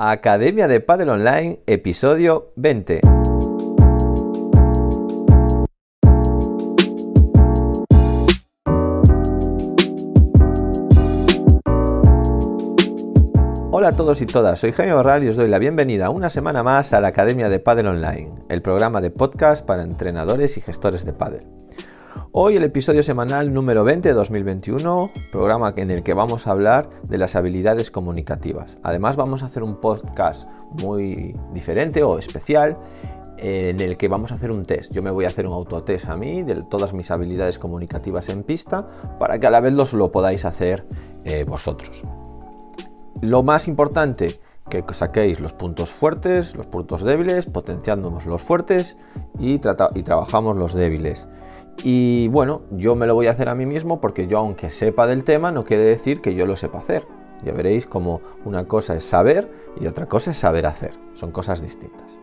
[0.00, 3.00] Academia de Padel Online, episodio 20.
[13.72, 16.62] Hola a todos y todas, soy Jaime Barral y os doy la bienvenida una semana
[16.62, 21.04] más a la Academia de Padel Online, el programa de podcast para entrenadores y gestores
[21.04, 21.42] de pádel.
[22.32, 26.90] Hoy el episodio semanal número 20 de 2021, programa en el que vamos a hablar
[27.04, 28.80] de las habilidades comunicativas.
[28.82, 30.46] Además vamos a hacer un podcast
[30.82, 32.76] muy diferente o especial
[33.38, 34.92] en el que vamos a hacer un test.
[34.92, 38.42] Yo me voy a hacer un autotest a mí de todas mis habilidades comunicativas en
[38.42, 38.86] pista
[39.18, 40.86] para que a la vez los lo podáis hacer
[41.24, 42.02] eh, vosotros.
[43.22, 44.38] Lo más importante,
[44.68, 48.98] que saquéis los puntos fuertes, los puntos débiles, potenciándonos los fuertes
[49.38, 51.30] y, y trabajamos los débiles.
[51.84, 55.06] Y bueno, yo me lo voy a hacer a mí mismo porque yo aunque sepa
[55.06, 57.06] del tema no quiere decir que yo lo sepa hacer.
[57.44, 60.92] Ya veréis como una cosa es saber y otra cosa es saber hacer.
[61.14, 62.18] Son cosas distintas.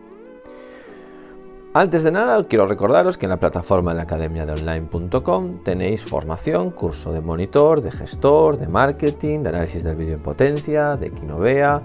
[1.72, 6.02] Antes de nada, quiero recordaros que en la plataforma de la academia de online.com tenéis
[6.02, 11.10] formación, curso de monitor, de gestor, de marketing, de análisis del vídeo en potencia, de
[11.10, 11.82] Quinovea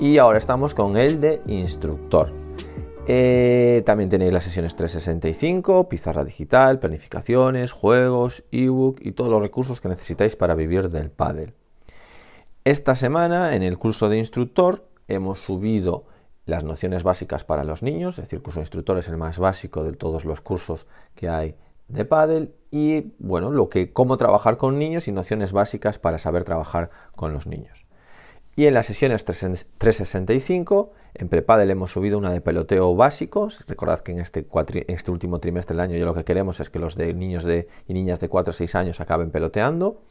[0.00, 2.30] y ahora estamos con el de instructor.
[3.10, 9.80] Eh, también tenéis las sesiones 365, pizarra digital, planificaciones, juegos, ebook y todos los recursos
[9.80, 11.54] que necesitáis para vivir del paddle.
[12.64, 16.04] Esta semana en el curso de instructor hemos subido
[16.44, 19.38] las nociones básicas para los niños, es decir, el curso de instructor es el más
[19.38, 21.56] básico de todos los cursos que hay
[21.88, 26.44] de paddle y bueno, lo que cómo trabajar con niños y nociones básicas para saber
[26.44, 27.87] trabajar con los niños.
[28.58, 33.48] Y en las sesiones 365, en Prepadel hemos subido una de peloteo básico.
[33.68, 34.44] Recordad que en este,
[34.88, 37.46] este, último trimestre del año yo lo que queremos es que los de niños
[37.86, 40.02] y niñas de 4 o 6 años acaben peloteando.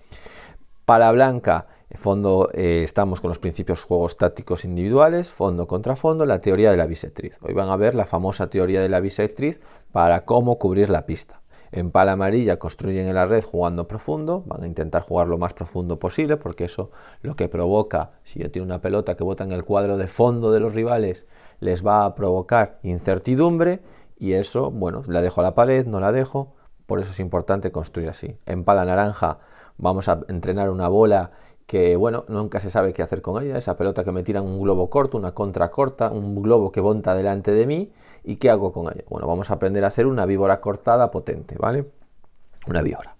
[0.85, 6.39] Para blanca, fondo, eh, estamos con los principios juegos tácticos individuales, fondo contra fondo, la
[6.39, 7.37] teoría de la bisectriz.
[7.41, 9.59] Hoy van a ver la famosa teoría de la bisectriz
[9.91, 11.41] para cómo cubrir la pista.
[11.71, 15.53] En pala amarilla construyen en la red jugando profundo, van a intentar jugar lo más
[15.53, 16.91] profundo posible porque eso
[17.21, 20.51] lo que provoca, si yo tengo una pelota que bota en el cuadro de fondo
[20.51, 21.25] de los rivales,
[21.59, 23.81] les va a provocar incertidumbre
[24.17, 26.55] y eso, bueno, la dejo a la pared, no la dejo,
[26.85, 28.37] por eso es importante construir así.
[28.45, 29.39] En pala naranja
[29.77, 31.31] vamos a entrenar una bola
[31.67, 34.61] que bueno, nunca se sabe qué hacer con ella, esa pelota que me tiran un
[34.61, 37.91] globo corto, una contra corta, un globo que monta delante de mí,
[38.27, 39.05] ¿y qué hago con ella?
[39.09, 41.89] Bueno, vamos a aprender a hacer una víbora cortada potente, ¿vale?
[42.67, 43.15] Una víbora.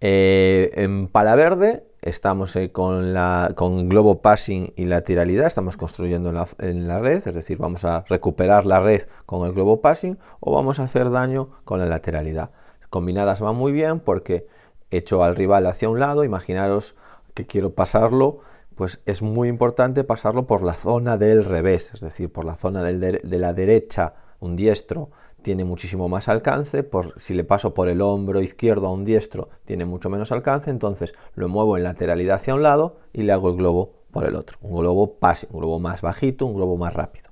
[0.00, 6.30] Eh, en pala verde estamos eh, con, la, con globo passing y lateralidad, estamos construyendo
[6.30, 9.80] en la, en la, red, es decir, vamos a recuperar la red con el globo
[9.80, 12.50] passing o vamos a hacer daño con la lateralidad.
[12.90, 14.46] Combinadas van muy bien porque
[14.90, 16.96] hecho al rival hacia un lado, imaginaros
[17.34, 18.40] que quiero pasarlo,
[18.74, 22.82] pues es muy importante pasarlo por la zona del revés, es decir, por la zona
[22.82, 25.10] de la derecha, un diestro
[25.42, 29.48] tiene muchísimo más alcance, por, si le paso por el hombro izquierdo a un diestro
[29.64, 33.50] tiene mucho menos alcance, entonces lo muevo en lateralidad hacia un lado y le hago
[33.50, 36.94] el globo por el otro, un globo pase, un globo más bajito, un globo más
[36.94, 37.30] rápido.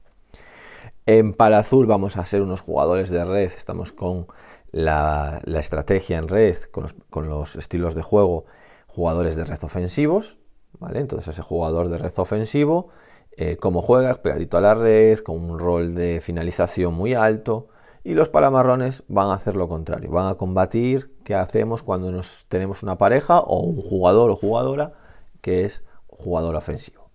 [1.07, 4.27] En pala azul vamos a ser unos jugadores de red, estamos con
[4.71, 8.45] la, estrategia en red, con los estilos de juego
[8.87, 10.39] jugadores de red ofensivos,
[10.79, 11.01] ¿vale?
[11.01, 12.89] Entonces ese jugador de red ofensivo,
[13.37, 17.69] eh, como juega, pegadito a la red, con un rol de finalización muy alto,
[18.03, 22.47] y los palamarrones van a hacer lo contrario, van a combatir qué hacemos cuando nos
[22.49, 24.95] tenemos una pareja o un jugador o jugadora
[25.43, 27.11] que es jugador ofensivo.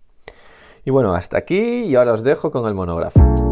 [0.83, 3.44] Y bueno, hasta aquí y ahora os dejo con el monógrafo.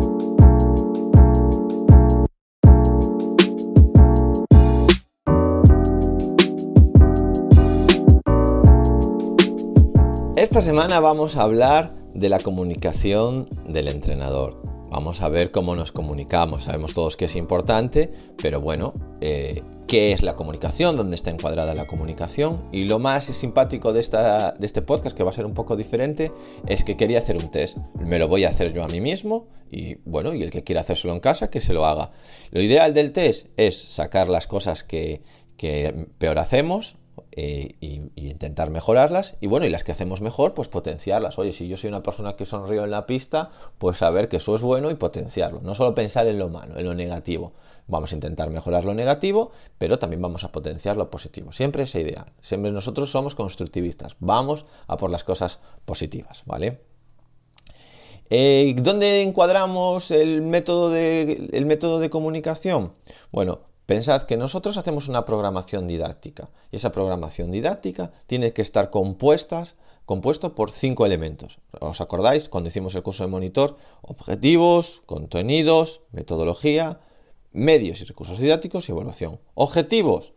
[10.43, 14.61] Esta semana vamos a hablar de la comunicación del entrenador.
[14.91, 16.65] Vamos a ver cómo nos comunicamos.
[16.65, 18.11] Sabemos todos que es importante,
[18.41, 20.97] pero bueno, eh, ¿qué es la comunicación?
[20.97, 22.61] ¿Dónde está encuadrada la comunicación?
[22.73, 26.33] Y lo más simpático de, este podcast, que va a ser un poco diferente,
[26.67, 27.77] es que quería hacer un test.
[28.01, 30.81] Me lo voy a hacer yo a mí mismo y bueno, y el que quiera
[30.81, 32.11] hacérselo en casa, que se lo haga.
[32.51, 35.21] Lo ideal del test es sacar las cosas que
[36.17, 36.97] peor hacemos,
[37.35, 41.39] eh, y, intentar mejorarlas y bueno, y las que hacemos mejor, pues potenciarlas.
[41.39, 43.49] Oye, si yo soy una persona que sonrío en la pista,
[43.79, 45.59] pues saber que eso es bueno y potenciarlo.
[45.61, 47.53] No solo pensar en lo malo, en lo negativo.
[47.87, 51.51] Vamos a intentar mejorar lo negativo, pero también vamos a potenciar lo positivo.
[51.51, 52.25] Siempre esa idea.
[52.39, 54.15] Siempre nosotros somos constructivistas.
[54.19, 56.81] Vamos a por las cosas positivas, ¿vale?
[58.29, 62.93] Eh, ¿Dónde encuadramos el método, de, el método de comunicación?
[63.31, 63.61] Bueno,
[63.93, 69.65] Pensad que nosotros hacemos una programación didáctica y esa programación didáctica tiene que estar compuesta
[70.07, 71.59] compuesto por cinco elementos.
[71.79, 73.77] ¿Os acordáis cuando hicimos el curso de monitor?
[74.01, 77.01] Objetivos, contenidos, metodología,
[77.51, 79.39] medios y recursos didácticos y evaluación.
[79.53, 80.33] Objetivos.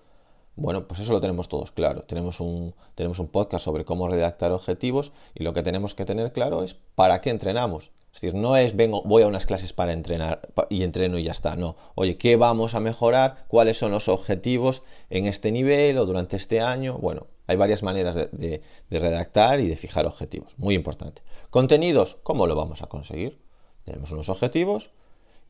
[0.54, 2.02] Bueno, pues eso lo tenemos todos claro.
[2.02, 6.30] Tenemos un, tenemos un podcast sobre cómo redactar objetivos y lo que tenemos que tener
[6.34, 7.90] claro es para qué entrenamos.
[8.16, 11.32] Es decir, no es vengo, voy a unas clases para entrenar y entreno y ya
[11.32, 11.54] está.
[11.54, 11.76] No.
[11.96, 13.44] Oye, ¿qué vamos a mejorar?
[13.46, 16.96] ¿Cuáles son los objetivos en este nivel o durante este año?
[16.96, 20.54] Bueno, hay varias maneras de, redactar y de fijar objetivos.
[20.56, 21.20] Muy importante.
[21.50, 23.38] Contenidos, ¿cómo lo vamos a conseguir?
[23.84, 24.92] Tenemos unos objetivos.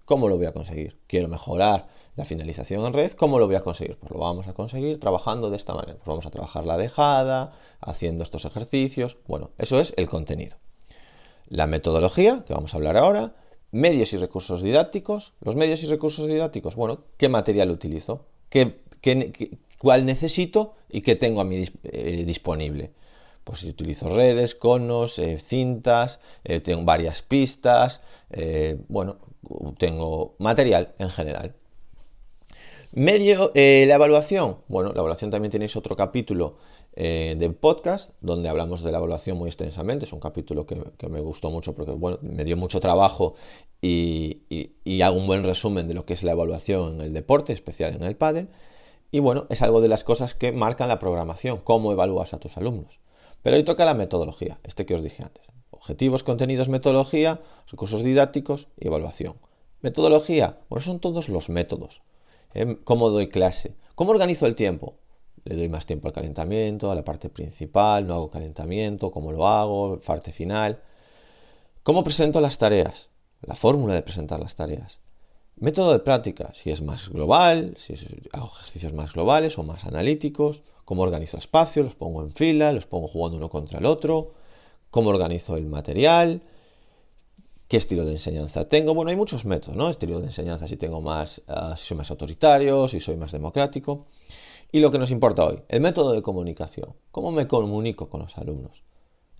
[0.05, 0.99] ¿Cómo lo voy a conseguir?
[1.07, 1.87] Quiero mejorar
[2.17, 3.13] la finalización en red.
[3.13, 3.97] ¿Cómo lo voy a conseguir?
[3.97, 5.99] Pues lo vamos a conseguir trabajando de esta manera.
[5.99, 9.19] Pues vamos a trabajar la dejada, haciendo estos ejercicios.
[9.29, 10.57] Bueno, eso es el contenido.
[11.49, 13.35] La metodología, que vamos a hablar ahora.
[13.71, 15.35] Medios y recursos didácticos.
[15.41, 18.27] Los medios y recursos didácticos, bueno, ¿qué material utilizo?
[18.49, 22.93] ¿Qué, qué, cuál necesito y qué tengo a mí eh, disponible.
[23.45, 28.03] Pues si utilizo redes, conos, eh, cintas, eh, tengo varias pistas,
[28.89, 29.19] bueno,
[29.79, 31.55] tengo material en general.
[32.93, 34.59] Medio, la evaluación.
[34.67, 36.57] Bueno, la evaluación también tenéis otro capítulo
[36.97, 40.07] de podcast donde hablamos de la evaluación muy extensamente.
[40.07, 40.77] Es un capítulo que,
[41.09, 43.35] me gustó mucho porque bueno, me dio mucho trabajo
[43.83, 44.43] y,
[44.85, 47.95] y, hago un buen resumen de lo que es la evaluación en el deporte, especial
[47.95, 48.49] en el pádel.
[49.11, 52.57] Y bueno, es algo de las cosas que marcan la programación, cómo evalúas a tus
[52.57, 53.01] alumnos.
[53.43, 55.47] Pero hoy toca la metodología, este que os dije antes.
[55.71, 57.41] Objetivos, contenidos, metodología,
[57.71, 59.37] recursos didácticos y evaluación.
[59.83, 62.03] Metodología, bueno, son todos los métodos.
[62.55, 62.79] ¿eh?
[62.85, 63.77] ¿Cómo doy clase?
[63.95, 64.95] ¿Cómo organizo el tiempo?
[65.47, 69.47] Le doy más tiempo al calentamiento, a la parte principal, no hago calentamiento, cómo lo
[69.47, 70.83] hago, parte final.
[71.85, 73.11] ¿Cómo presento las tareas?
[73.43, 74.99] La fórmula de presentar las tareas.
[75.55, 77.95] Método de práctica, si es más global, si
[78.33, 82.89] hago ejercicios más globales o más analíticos, cómo organizo espacio, los pongo en fila, los
[82.89, 84.33] pongo jugando uno contra el otro,
[84.91, 86.43] cómo organizo el material,
[87.69, 88.95] qué estilo de enseñanza tengo.
[88.95, 89.89] Bueno, hay muchos métodos, ¿no?
[89.91, 94.07] Estilo de enseñanza si tengo más, ah, si soy más autoritario, si soy más democrático.
[94.73, 96.95] Y lo que nos importa hoy, el método de comunicación.
[97.11, 98.85] ¿Cómo me comunico con los alumnos?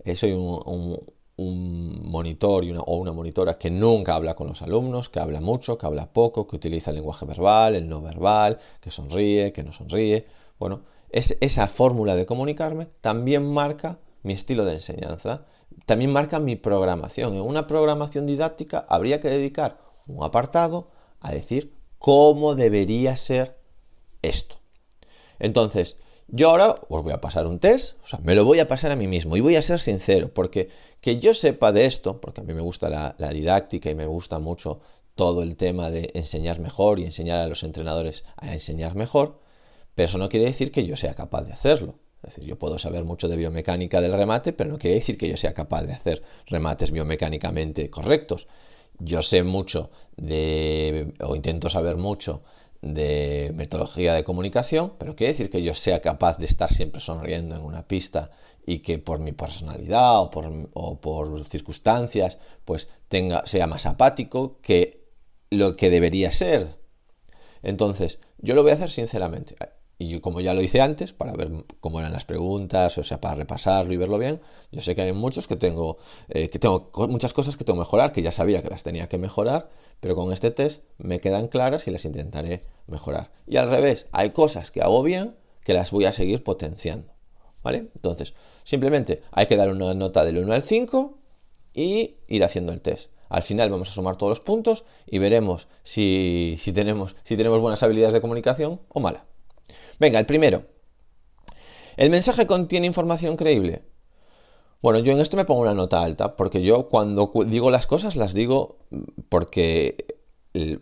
[0.03, 0.99] Eh, soy un,
[1.37, 6.11] monitor o una monitora que nunca habla con los alumnos, que habla mucho, que habla
[6.11, 10.25] poco, que utiliza el lenguaje verbal, el no verbal, que sonríe, que no sonríe.
[10.57, 15.45] Bueno, es, esa fórmula de comunicarme también marca mi estilo de enseñanza,
[15.85, 17.35] también marca mi programación.
[17.35, 20.89] En una programación didáctica habría que dedicar un apartado
[21.19, 23.59] a decir cómo debería ser
[24.21, 24.57] esto.
[25.39, 25.97] Entonces,
[26.27, 28.91] yo ahora os voy a pasar un test, o sea, me lo voy a pasar
[28.91, 30.69] a mí mismo y voy a ser sincero, porque
[30.99, 34.39] que yo sepa de esto, porque a mí me gusta la, didáctica y me gusta
[34.39, 34.81] mucho
[35.15, 39.39] todo el tema de enseñar mejor y enseñar a los entrenadores a enseñar mejor,
[39.95, 41.95] pero eso no quiere decir que yo sea capaz de hacerlo.
[42.23, 45.29] Es decir, yo puedo saber mucho de biomecánica del remate, pero no quiere decir que
[45.29, 48.47] yo sea capaz de hacer remates biomecánicamente correctos.
[48.99, 52.43] Yo sé mucho de, o intento saber mucho
[52.81, 57.55] de metodología de comunicación, pero quiere decir que yo sea capaz de estar siempre sonriendo
[57.55, 58.31] en una pista
[58.65, 60.29] y que por mi personalidad o
[60.99, 65.07] por, circunstancias pues tenga, sea más apático que
[65.49, 66.67] lo que debería ser.
[67.63, 69.55] Entonces, yo lo voy a hacer sinceramente.
[69.99, 71.49] Y como ya lo hice antes, para ver
[71.79, 74.41] cómo eran las preguntas, o sea, para repasarlo y verlo bien,
[74.71, 75.97] yo sé que hay muchos que tengo,
[76.29, 79.09] eh, que tengo muchas cosas que tengo que mejorar, que ya sabía que las tenía
[79.09, 83.31] que mejorar, pero con este test me quedan claras y las intentaré mejorar.
[83.47, 87.11] Y al revés, hay cosas que hago bien que las voy a seguir potenciando.
[87.63, 87.89] ¿Vale?
[87.95, 91.17] Entonces, simplemente hay que dar una nota del 1 al 5
[91.73, 93.11] y ir haciendo el test.
[93.29, 97.59] Al final vamos a sumar todos los puntos y veremos si, si, tenemos, si tenemos
[97.59, 99.25] buenas habilidades de comunicación o mala.
[99.99, 100.65] Venga, el primero.
[101.95, 103.81] ¿El mensaje contiene información creíble?
[104.81, 108.15] Bueno, yo en esto me pongo una nota alta, porque yo cuando digo las cosas
[108.15, 108.77] las digo
[109.29, 110.17] porque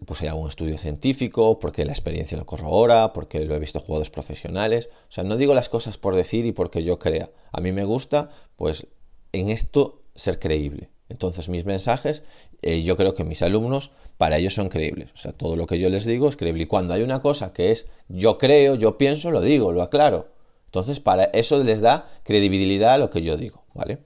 [0.05, 4.10] pues hay algún estudio científico, porque la experiencia lo corrobora, porque lo he visto jugadores
[4.10, 4.89] profesionales.
[5.10, 7.31] O sea, no digo las cosas por decir y porque yo crea.
[7.51, 8.88] A mí me gusta, pues,
[9.31, 10.91] en esto ser creíble.
[11.10, 12.24] Entonces, mis mensajes,
[12.62, 15.10] eh, yo creo que mis alumnos, para ellos son creíbles.
[15.13, 16.63] O sea, todo lo que yo les digo es creíble.
[16.63, 20.29] Y cuando hay una cosa que es yo creo, yo pienso, lo digo, lo aclaro.
[20.65, 24.00] Entonces, para eso les da credibilidad a lo que yo digo, ¿vale?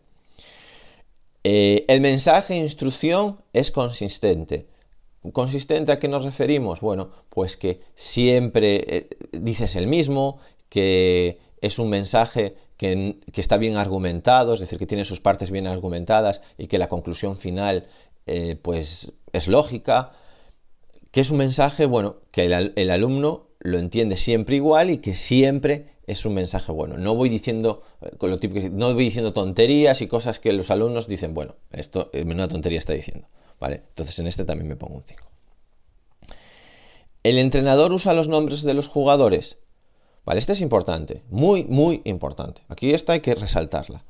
[1.43, 4.67] Eh, el mensaje e instrucción es consistente.
[5.33, 6.81] ¿Consistente a qué nos referimos?
[6.81, 10.39] Bueno, pues que siempre eh, dices el mismo,
[10.69, 15.67] que es un mensaje que, está bien argumentado, es decir, que tiene sus partes bien
[15.67, 17.87] argumentadas y que la conclusión final
[18.25, 20.11] eh, pues es lógica,
[21.11, 25.93] que es un mensaje, bueno, que el, alumno lo entiende siempre igual y que siempre
[26.07, 26.97] es un mensaje bueno.
[26.97, 28.39] No voy diciendo, eh, con lo
[28.71, 32.79] no voy diciendo tonterías y cosas que los alumnos dicen, bueno, esto es una tontería
[32.79, 33.27] está diciendo.
[33.59, 33.83] ¿Vale?
[33.89, 35.21] Entonces en este también me pongo un 5.
[37.23, 39.57] El entrenador usa los nombres de los jugadores.
[40.25, 42.61] Vale, este es importante, muy, muy importante.
[42.69, 44.05] Aquí esta hay que resaltarla.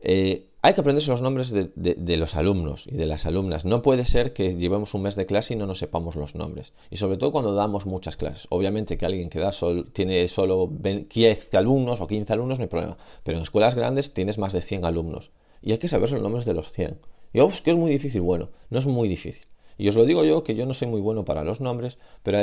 [0.00, 3.66] Eh, hay que aprenderse los nombres de, los alumnos y de las alumnas.
[3.66, 6.72] No puede ser que llevemos un mes de clase y no nos sepamos los nombres.
[6.88, 8.46] Y sobre todo cuando damos muchas clases.
[8.48, 9.50] Obviamente que alguien que da
[9.92, 12.96] tiene solo 15 alumnos o 15 alumnos no hay problema.
[13.24, 15.32] Pero en escuelas grandes tienes más de 100 alumnos.
[15.60, 16.98] Y hay que saber los nombres de los 100.
[17.34, 18.22] Y oh, que es muy difícil.
[18.22, 19.44] Bueno, no es muy difícil.
[19.76, 22.38] Y os lo digo yo, que yo no soy muy bueno para los nombres, pero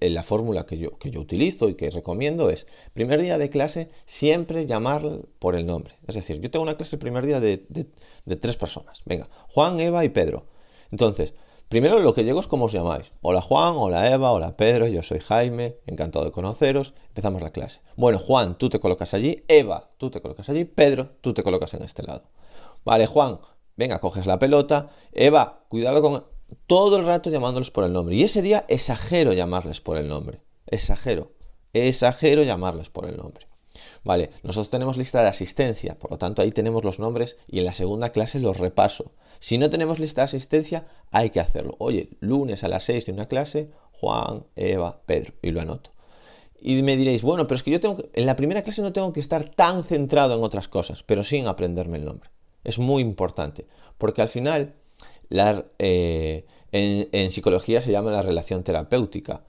[0.00, 3.90] la fórmula que yo, que yo utilizo y que recomiendo es, primer día de clase,
[4.06, 5.02] siempre llamar
[5.38, 5.96] por el nombre.
[6.06, 7.58] Es decir, yo tengo una clase el primer día de,
[8.40, 9.02] tres personas.
[9.04, 10.46] Venga, Juan, Eva y Pedro.
[10.90, 11.34] Entonces,
[11.68, 13.12] primero lo que llego es cómo os llamáis.
[13.20, 16.94] Hola Juan, hola Eva, hola Pedro, yo soy Jaime, encantado de conoceros.
[17.08, 17.80] Empezamos la clase.
[17.96, 21.74] Bueno, Juan, tú te colocas allí, Eva, tú te colocas allí, Pedro, tú te colocas
[21.74, 22.24] en este lado.
[22.84, 23.38] Vale, Juan,
[23.76, 24.90] venga, coges la pelota.
[25.12, 26.31] Eva, cuidado con
[26.66, 28.16] todo el rato llamándoles por el nombre.
[28.16, 30.42] Y ese día exagero llamarles por el nombre.
[30.66, 31.32] Exagero.
[31.72, 33.46] Exagero llamarles por el nombre.
[34.04, 37.64] Vale, nosotros tenemos lista de asistencia, por lo tanto ahí tenemos los nombres y en
[37.64, 39.12] la segunda clase los repaso.
[39.38, 41.76] Si no tenemos lista de asistencia, hay que hacerlo.
[41.78, 45.92] Oye, lunes a las 6 de una clase, Juan, Eva, Pedro, y lo anoto.
[46.60, 49.12] Y me diréis, bueno, pero es que yo tengo en la primera clase no tengo
[49.12, 52.30] que estar tan centrado en otras cosas, pero sí en aprenderme el nombre.
[52.62, 53.66] Es muy importante,
[53.98, 54.76] porque al final
[55.78, 59.44] eh, en, psicología se llama la relación terapéutica.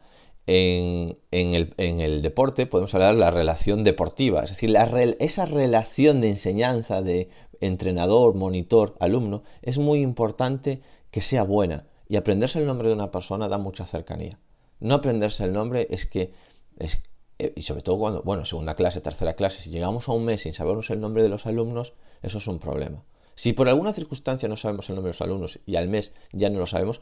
[0.46, 4.75] En, el, deporte podemos hablar de la relación deportiva, es decir,
[5.20, 7.30] esa relación de enseñanza de
[7.62, 11.88] entrenador, monitor, alumno, es muy importante que sea buena.
[12.10, 14.40] Y aprenderse el nombre de una persona da mucha cercanía.
[14.82, 16.34] No aprenderse el nombre es que,
[16.78, 17.02] es,
[17.40, 20.42] eh, y sobre todo cuando, bueno, segunda clase, tercera clase, si llegamos a un mes
[20.42, 23.04] sin sabernos el nombre de los alumnos, eso es un problema.
[23.36, 26.50] Si por alguna circunstancia no sabemos el nombre de los alumnos y al mes ya
[26.50, 27.02] no lo sabemos,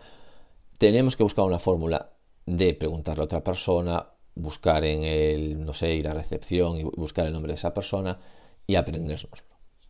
[0.77, 2.13] tenemos que buscar una fórmula
[2.45, 7.27] de preguntarle a otra persona, buscar en el, no sé, ir a recepción y buscar
[7.27, 8.19] el nombre de esa persona
[8.65, 9.43] y aprendernos.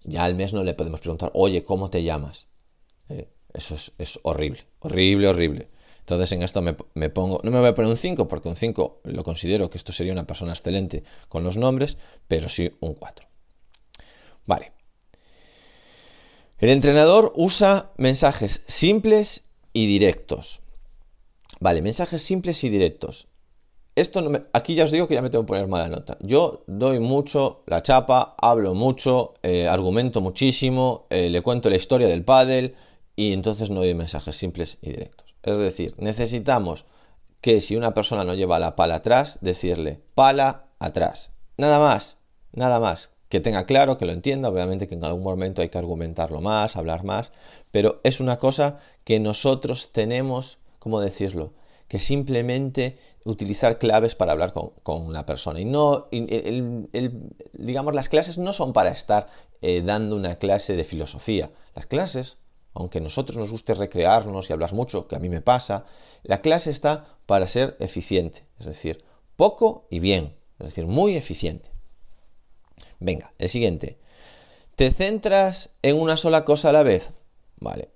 [0.03, 2.47] Ya al mes no le podemos preguntar, oye, ¿cómo te llamas?
[3.09, 5.69] Eh, eso es, horrible, horrible, horrible.
[5.99, 8.55] Entonces en esto me, me, pongo, no me voy a poner un 5 porque un
[8.55, 12.95] 5 lo considero que esto sería una persona excelente con los nombres, pero sí un
[12.95, 13.27] 4.
[14.47, 14.73] Vale,
[16.61, 20.61] el entrenador usa mensajes simples y directos.
[21.59, 23.27] Vale, mensajes simples y directos.
[23.95, 26.17] Esto aquí ya os digo que ya me tengo que poner mala nota.
[26.21, 32.07] Yo doy mucho la chapa, hablo mucho, eh, argumento muchísimo, eh, le cuento la historia
[32.07, 32.75] del pádel
[33.15, 35.35] y entonces no doy mensajes simples y directos.
[35.41, 36.85] Es decir, necesitamos
[37.41, 41.31] que si una persona no lleva la pala atrás, decirle pala atrás.
[41.57, 42.17] Nada más,
[42.53, 45.77] nada más que tenga claro, que lo entienda, obviamente que en algún momento hay que
[45.77, 47.31] argumentarlo más, hablar más,
[47.71, 51.53] pero es una cosa que nosotros tenemos, ¿cómo decirlo?
[51.87, 55.61] Que simplemente utilizar claves para hablar con, la persona.
[55.61, 56.09] Y no,
[57.53, 59.29] digamos, las clases no son para estar
[59.61, 61.51] eh, dando una clase de filosofía.
[61.73, 62.35] Las clases,
[62.73, 65.85] aunque a nosotros nos guste recrearnos y hablar mucho, que a mí me pasa,
[66.23, 69.05] la clase está para ser eficiente, es decir,
[69.37, 71.70] poco y bien, es decir, muy eficiente.
[73.01, 73.97] Venga, el siguiente.
[74.75, 77.13] ¿Te centras en una sola cosa a la vez?
[77.59, 77.89] Vale.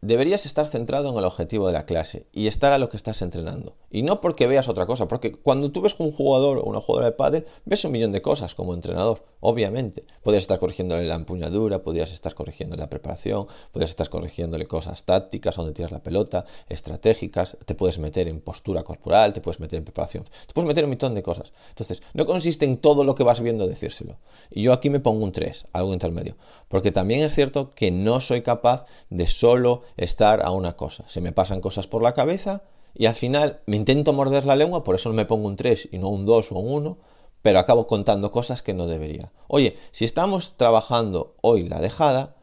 [0.00, 3.20] Deberías estar centrado en el objetivo de la clase y estar a lo que estás
[3.22, 3.74] entrenando.
[3.90, 7.10] Y no porque veas otra cosa, porque cuando tú ves un jugador o una jugadora
[7.10, 10.04] de pádel, ves un millón de cosas como entrenador, obviamente.
[10.22, 15.56] Podrías estar corrigiéndole la empuñadura, podrías estar corrigiéndole la preparación, podrías estar corrigiéndole cosas tácticas,
[15.56, 19.84] donde tiras la pelota, estratégicas, te puedes meter en postura corporal, te puedes meter en
[19.84, 21.52] preparación, te puedes meter en un montón de cosas.
[21.68, 24.16] Entonces, no consiste en todo lo que vas viendo decírselo.
[24.50, 26.36] Y yo aquí me pongo un 3, algo intermedio,
[26.68, 31.04] porque también es cierto que no soy capaz de solo estar a una cosa.
[31.06, 32.62] Se me pasan cosas por la cabeza
[32.94, 35.90] y al final me intento morder la lengua, por eso no me pongo un 3
[35.92, 36.98] y no un 2 o un 1,
[37.44, 39.30] pero acabo contando cosas que no debería.
[39.48, 42.36] Oye, si estamos trabajando hoy la dejada,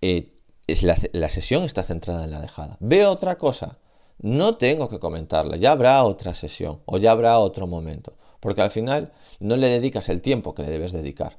[0.00, 0.32] eh,
[0.80, 2.78] la, la sesión está centrada en la dejada.
[2.80, 3.76] Veo otra cosa,
[4.18, 8.70] no tengo que comentarla, ya habrá otra sesión o ya habrá otro momento, porque al
[8.70, 11.38] final no le dedicas el tiempo que le debes dedicar.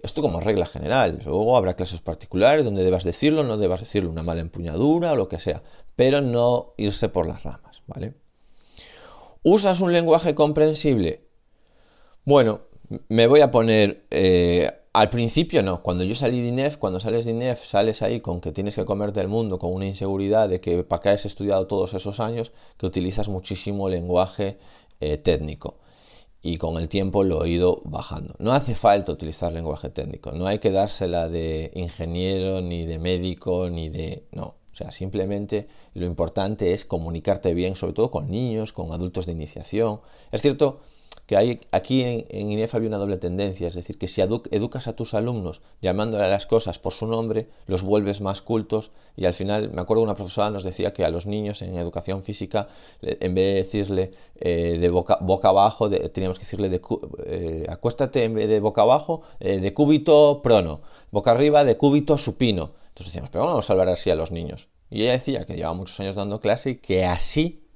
[0.00, 1.20] Esto como regla general.
[1.24, 5.28] Luego habrá clases particulares donde debas decirlo, no debas decirlo, una mala empuñadura o lo
[5.28, 5.62] que sea,
[5.94, 8.14] pero no irse por las ramas, ¿vale?
[9.44, 11.29] ¿Usas un lenguaje comprensible?
[12.30, 12.60] Bueno,
[13.08, 14.04] me voy a poner...
[14.12, 18.20] Eh, al principio no, cuando yo salí de INEF, cuando sales de INEF, sales ahí
[18.20, 21.26] con que tienes que comerte el mundo, con una inseguridad de que para qué has
[21.26, 24.58] estudiado todos esos años, que utilizas muchísimo lenguaje
[25.00, 25.78] eh, técnico
[26.40, 28.36] y con el tiempo lo he ido bajando.
[28.38, 33.68] No hace falta utilizar lenguaje técnico, no hay que dársela de ingeniero, ni de médico,
[33.70, 34.28] ni de...
[34.30, 39.26] No, o sea, simplemente lo importante es comunicarte bien, sobre todo con niños, con adultos
[39.26, 40.00] de iniciación.
[40.30, 40.78] Es cierto
[41.30, 44.88] que hay, aquí en, en, INEF había una doble tendencia, es decir, que si educas
[44.88, 49.26] a tus alumnos llamándole a las cosas por su nombre, los vuelves más cultos y
[49.26, 52.66] al final, me acuerdo una profesora nos decía que a los niños en educación física,
[53.00, 54.10] en vez de decirle
[54.40, 56.80] eh, de boca, boca abajo, teníamos que decirle de
[57.26, 60.80] eh, acuéstate en vez de boca abajo, eh, de cúbito prono,
[61.12, 62.72] boca arriba de cúbito supino.
[62.88, 64.66] Entonces decíamos, pero vamos a hablar así a los niños.
[64.90, 67.68] Y ella decía que llevaba muchos años dando clase y que así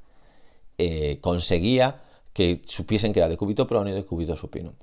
[1.20, 2.00] conseguía
[2.34, 4.74] que supiesen que era de cúbito prono y de cúbito supino.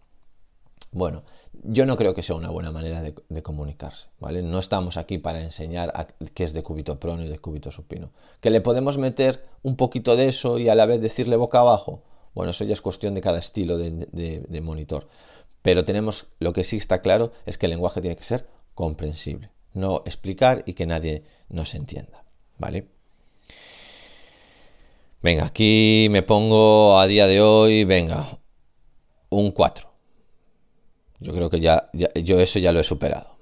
[0.93, 1.23] Bueno,
[1.63, 4.41] yo no creo que sea una buena manera de, comunicarse, ¿vale?
[4.41, 8.11] No estamos aquí para enseñar a, qué es de cúbito prono y de cúbito supino.
[8.41, 12.01] Que le podemos meter un poquito de eso y a la vez decirle boca abajo,
[12.33, 15.07] bueno, eso ya es cuestión de cada estilo de, de monitor.
[15.61, 19.51] Pero tenemos, lo que sí está claro es que el lenguaje tiene que ser comprensible,
[19.73, 22.23] no explicar y que nadie nos entienda,
[22.57, 22.87] ¿vale?
[25.23, 28.39] Venga, aquí me pongo a día de hoy, venga,
[29.29, 29.87] un 4.
[31.19, 33.37] Yo creo que ya, yo eso ya lo he superado.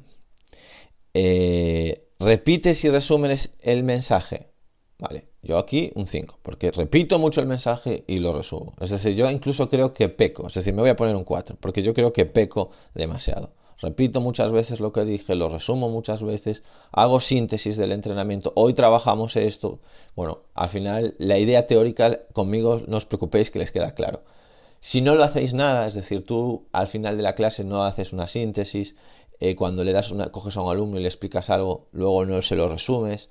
[1.14, 4.52] Eh, repites y resúmenes el mensaje.
[4.98, 8.76] Vale, yo aquí un 5, porque repito mucho el mensaje y lo resumo.
[8.82, 11.56] Es decir, yo incluso creo que peco, es decir, me voy a poner un 4,
[11.62, 13.54] porque yo creo que peco demasiado.
[13.82, 18.74] Repito muchas veces lo que dije, lo resumo muchas veces, hago síntesis del entrenamiento, hoy
[18.74, 19.80] trabajamos esto.
[20.16, 24.24] Bueno, al final la idea teórica conmigo no os preocupéis que les queda claro.
[24.82, 28.12] Si no lo hacéis nada, es decir, tú al final de la clase no haces
[28.12, 28.96] una síntesis,
[29.40, 32.42] eh, cuando le das una, coges a un alumno y le explicas algo, luego no
[32.42, 33.30] se lo resumes,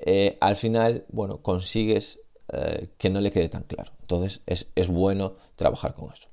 [0.00, 2.20] eh, al final, bueno, consigues
[2.52, 3.92] eh, que no le quede tan claro.
[4.00, 6.30] Entonces es bueno trabajar con eso.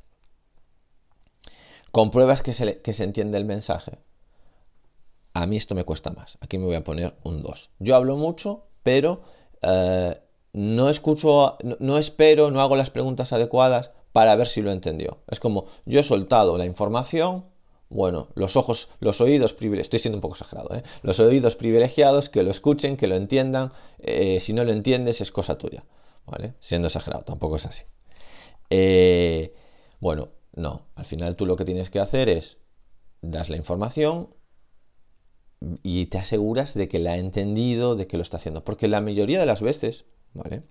[1.98, 3.94] ¿Compruebas que se, que se entiende el mensaje?
[5.34, 6.38] A mí esto me cuesta más.
[6.42, 7.72] Aquí me voy a poner un 2.
[7.80, 9.24] Yo hablo mucho, pero
[9.64, 10.16] eh,
[10.54, 15.24] no escucho, no, espero, no hago las preguntas adecuadas para ver si lo entendió.
[15.28, 17.46] Es como yo he soltado la información,
[17.90, 20.84] bueno, los ojos, los oídos privilegiados, estoy siendo un poco exagerado, ¿eh?
[21.02, 25.32] los oídos privilegiados que lo escuchen, que lo entiendan, eh, si no lo entiendes es
[25.32, 25.84] cosa tuya,
[26.28, 26.54] ¿vale?
[26.60, 27.86] Siendo exagerado, tampoco es así.
[30.00, 32.58] bueno, no, al final tú lo que tienes que hacer es
[33.22, 34.34] das la información
[35.84, 38.64] y te aseguras de que la ha entendido, de que lo está haciendo.
[38.64, 40.64] Porque la mayoría de las veces, ¿vale?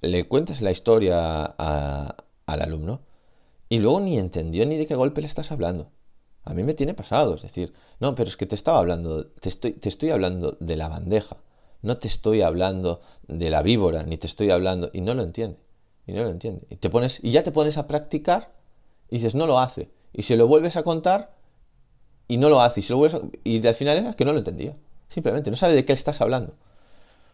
[0.00, 2.14] Le cuentas la historia al
[2.46, 3.02] alumno
[3.68, 5.90] y luego ni entendió ni de qué golpe le estás hablando.
[6.44, 9.50] A mí me tiene pasado, es decir, no, pero es que te estaba hablando, te
[9.50, 11.36] estoy, te estoy hablando de la bandeja,
[11.82, 15.58] no te estoy hablando de la víbora, ni te estoy hablando, y no lo entiende,
[16.06, 16.66] y no lo entiende.
[16.70, 18.57] Y, te pones, y ya te pones a practicar
[19.10, 19.90] y dices, no lo hace.
[20.12, 21.36] Y se lo vuelves a contar
[22.26, 22.80] y no lo hace.
[22.80, 24.76] Y, lo vuelves y al final era que no lo entendía.
[25.08, 26.54] Simplemente no sabe de qué estás hablando.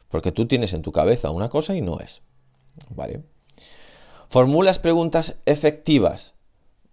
[0.08, 2.22] Porque tú tienes en tu cabeza una cosa y no es.
[2.90, 3.22] ¿Vale?
[4.28, 6.34] Formulas preguntas efectivas.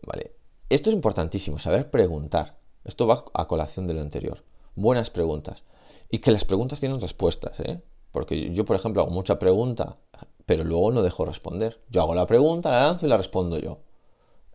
[0.05, 0.35] ¿Vale?
[0.69, 2.57] Esto es importantísimo, saber preguntar.
[2.83, 4.43] Esto va a colación de lo anterior.
[4.75, 5.63] Buenas preguntas.
[6.09, 7.81] Y que las preguntas tienen respuestas, ¿eh?
[8.11, 9.97] Porque yo, por ejemplo, hago mucha pregunta,
[10.45, 11.79] pero luego no dejo responder.
[11.89, 13.79] Yo hago la pregunta, la lanzo y la respondo yo.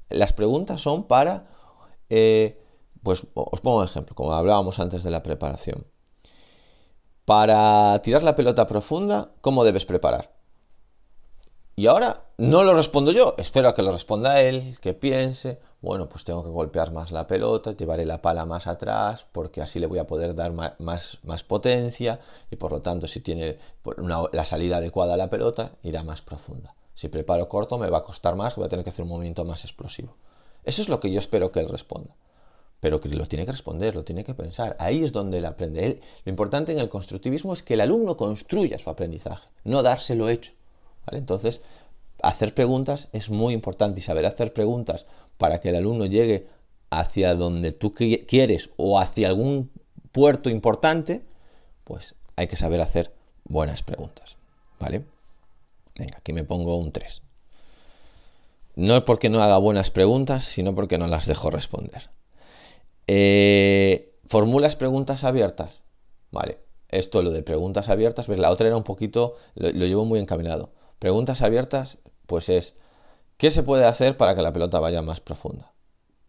[0.08, 1.48] Las preguntas son para,
[2.10, 2.62] eh,
[3.02, 5.86] pues os pongo un ejemplo, como hablábamos antes de la preparación.
[7.24, 10.36] Para tirar la pelota profunda, ¿cómo debes preparar?
[11.78, 16.08] Y ahora no lo respondo yo, espero a que lo responda él, que piense, bueno,
[16.08, 19.86] pues tengo que golpear más la pelota, llevaré la pala más atrás, porque así le
[19.86, 22.18] voy a poder dar más, más, potencia
[22.50, 23.58] y por lo tanto si tiene
[24.32, 26.74] la salida adecuada a la pelota, irá más profunda.
[26.96, 29.44] Si preparo corto me va a costar más, voy a tener que hacer un movimiento
[29.44, 30.16] más explosivo.
[30.64, 32.16] Eso es lo que yo espero que él responda.
[32.80, 34.76] Pero que lo tiene que responder, lo tiene que pensar.
[34.80, 36.00] Ahí es donde él aprende.
[36.24, 40.52] lo importante en el constructivismo es que el alumno construya su aprendizaje, no dárselo hecho.
[41.12, 41.60] Entonces,
[42.22, 45.04] hacer preguntas es muy importante y saber hacer preguntas
[45.36, 46.48] para que el alumno llegue
[46.88, 49.70] hacia donde tú quieres o hacia algún
[50.12, 51.26] puerto importante,
[51.84, 53.12] pues hay que saber hacer
[53.44, 54.38] buenas preguntas.
[54.80, 55.04] ¿Vale?
[55.98, 57.22] Venga, aquí me pongo un 3.
[58.76, 62.10] No es porque no haga buenas preguntas, sino porque no las dejo responder.
[63.06, 65.82] Eh, ¿Formulas preguntas abiertas?
[66.30, 70.72] Vale, esto lo de preguntas abiertas, la otra era un poquito, lo, llevo muy encaminado.
[70.98, 72.74] Preguntas abiertas, pues es,
[73.38, 75.72] ¿qué se puede hacer para que la pelota vaya más profunda?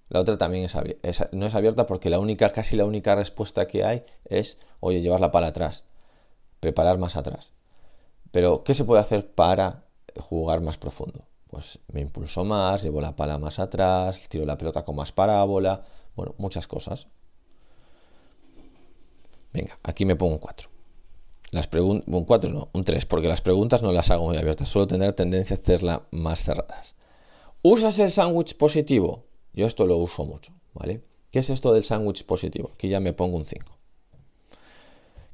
[0.09, 3.83] La otra también es, no es abierta porque la única, casi la única respuesta que
[3.83, 5.83] hay es, oye, llevarla para atrás,
[6.61, 7.53] preparar más atrás.
[8.31, 9.85] Pero, ¿qué se puede hacer para
[10.19, 11.27] jugar más profundo?
[11.47, 15.83] pues me impulso más, llevo la pala más atrás, tiro la pelota con más parábola,
[16.15, 17.07] bueno, muchas cosas.
[19.53, 20.69] Venga, aquí me pongo un 4.
[21.51, 24.87] Las un 4 no, un 3, porque las preguntas no las hago muy abiertas, suelo
[24.87, 26.95] tener tendencia a hacerlas más cerradas.
[27.61, 29.23] ¿Usas el sándwich positivo?
[29.53, 31.01] Yo esto lo uso mucho, ¿vale?
[31.31, 32.71] ¿Qué es esto del sándwich positivo?
[32.73, 33.77] Aquí ya me pongo un 5.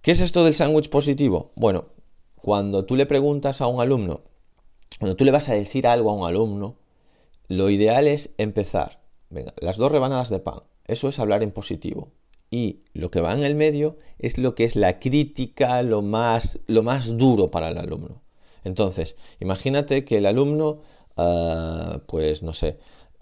[0.01, 1.51] ¿Qué es esto del sándwich positivo?
[1.55, 1.85] Bueno,
[2.43, 4.19] cuando tú le preguntas a un alumno,
[4.99, 6.75] cuando tú le vas a decir algo a un alumno,
[7.47, 8.99] lo ideal es empezar.
[9.29, 10.59] Venga, las dos rebanadas de pan.
[10.85, 12.11] Eso es hablar en positivo.
[12.51, 16.59] Y lo que va en el medio es lo que es la crítica, lo más,
[16.67, 18.21] lo más duro para el alumno.
[18.65, 20.81] Entonces, imagínate que el alumno,
[21.15, 22.77] ah, pues no sé,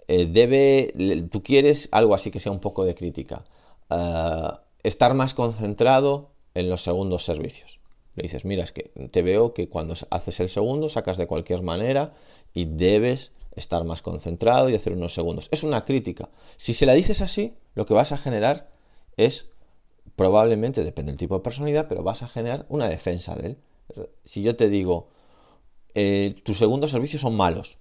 [0.08, 3.44] eh, debe, tú quieres algo así que sea un poco de crítica.
[3.88, 7.81] Ah, estar más concentrado en los segundos servicios.
[8.14, 11.62] Le dices, mira, es que te veo que cuando haces el segundo sacas de cualquier
[11.62, 12.14] manera
[12.52, 15.48] y debes estar más concentrado y hacer unos segundos.
[15.50, 16.28] Es una crítica.
[16.56, 18.70] Si se la dices así, lo que vas a generar
[19.16, 19.50] es,
[20.16, 23.58] probablemente, depende del tipo de personalidad, pero vas a generar una defensa de él.
[24.24, 25.08] Si yo te digo,
[25.94, 27.78] eh, tus segundos servicios son malos,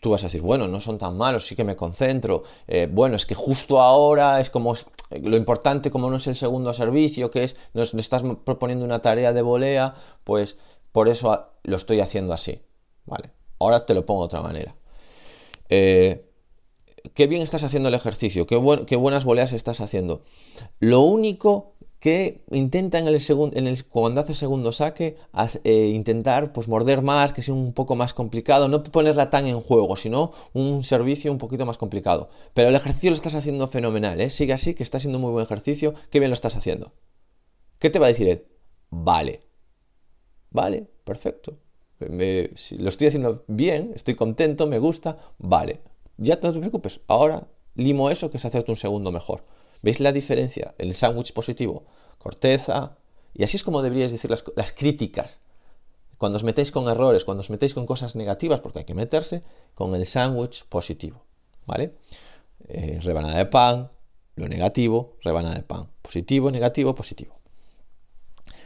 [0.00, 3.16] tú vas a decir, bueno, no son tan malos, sí que me concentro, eh, bueno,
[3.16, 4.74] es que justo ahora es como
[5.10, 9.32] lo importante como no es el segundo servicio, que es, nos, estás proponiendo una tarea
[9.32, 9.94] de volea,
[10.24, 10.58] pues
[10.92, 12.62] por eso lo estoy haciendo así,
[13.06, 13.30] ¿vale?
[13.58, 14.76] Ahora te lo pongo de otra manera.
[15.68, 16.30] Eh,
[17.14, 20.22] qué bien estás haciendo el ejercicio, qué, qué buenas voleas estás haciendo.
[20.78, 23.56] Lo único que intenta en el, segundo,
[23.90, 25.16] cuando hace segundo saque
[25.64, 29.60] eh, intentar pues morder más, que sea un poco más complicado, no ponerla tan en
[29.60, 32.30] juego, sino un servicio un poquito más complicado.
[32.54, 34.30] Pero el ejercicio lo estás haciendo fenomenal, ¿eh?
[34.30, 36.92] sigue así, que está siendo muy buen ejercicio, qué bien lo estás haciendo.
[37.78, 38.46] ¿Qué te va a decir él?
[38.88, 39.40] Vale.
[40.50, 41.58] Vale, perfecto.
[42.56, 45.82] si lo estoy haciendo bien, estoy contento, me gusta, vale.
[46.16, 49.44] Ya no te preocupes, ahora limo eso que es hacerte un segundo mejor.
[49.82, 50.74] ¿Veis la diferencia?
[50.78, 51.84] El sándwich positivo,
[52.18, 52.96] corteza,
[53.34, 55.40] y así es como deberíais decir las, críticas.
[56.18, 59.42] Cuando os metéis con errores, cuando os metéis con cosas negativas, porque hay que meterse
[59.74, 61.24] con el sándwich positivo.
[61.66, 61.94] ¿Vale?
[62.68, 63.90] Eh, rebanada de pan,
[64.34, 65.88] lo negativo, rebanada de pan.
[66.02, 67.38] Positivo, negativo, positivo.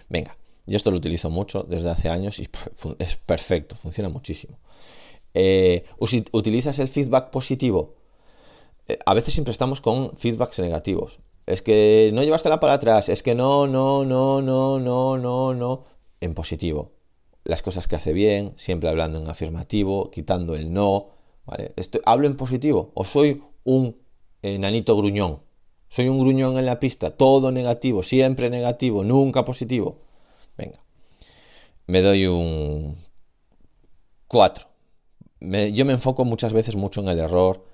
[0.09, 2.49] Venga, yo esto lo utilizo mucho desde hace años y
[2.99, 4.59] es perfecto, funciona muchísimo.
[5.35, 7.97] Eh, ¿Utilizas el feedback positivo?
[8.89, 11.21] Eh, a veces siempre estamos con feedbacks negativos.
[11.47, 15.55] Es que no llevaste la para atrás, es que no, no, no, no, no, no,
[15.55, 15.85] no.
[16.21, 16.93] En positivo.
[17.45, 21.09] Las cosas que hace bien, siempre hablando en afirmativo, quitando el no.
[21.45, 21.75] ¿vale?
[22.05, 23.99] ¿Hablo en positivo o soy un
[24.43, 25.43] enanito gruñón?
[25.89, 30.01] Soy un gruñón en la pista, todo negativo, siempre negativo, nunca positivo.
[30.57, 30.83] Venga,
[31.87, 32.97] me doy un
[34.27, 34.67] 4.
[35.41, 37.65] yo me enfoco muchas veces mucho en el error,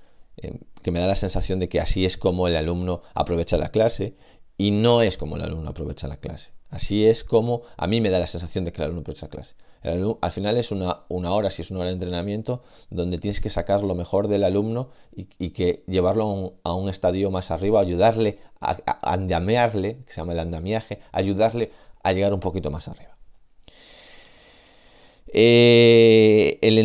[0.82, 4.16] que me da la sensación de que así es como el alumno aprovecha la clase
[4.56, 6.50] y no es como el alumno aprovecha la clase.
[6.70, 9.30] Así es como a mí me da la sensación de que el alumno aprovecha la
[9.30, 9.54] clase.
[9.82, 13.82] al final es una, hora, si es una hora de entrenamiento, donde tienes que sacar
[13.82, 20.04] lo mejor del alumno y, que llevarlo a un, estadio más arriba, ayudarle a, andamearle,
[20.06, 21.72] que se llama el andamiaje, ayudarle
[22.02, 23.16] a llegar un poquito más arriba.
[25.32, 26.78] Eh, el,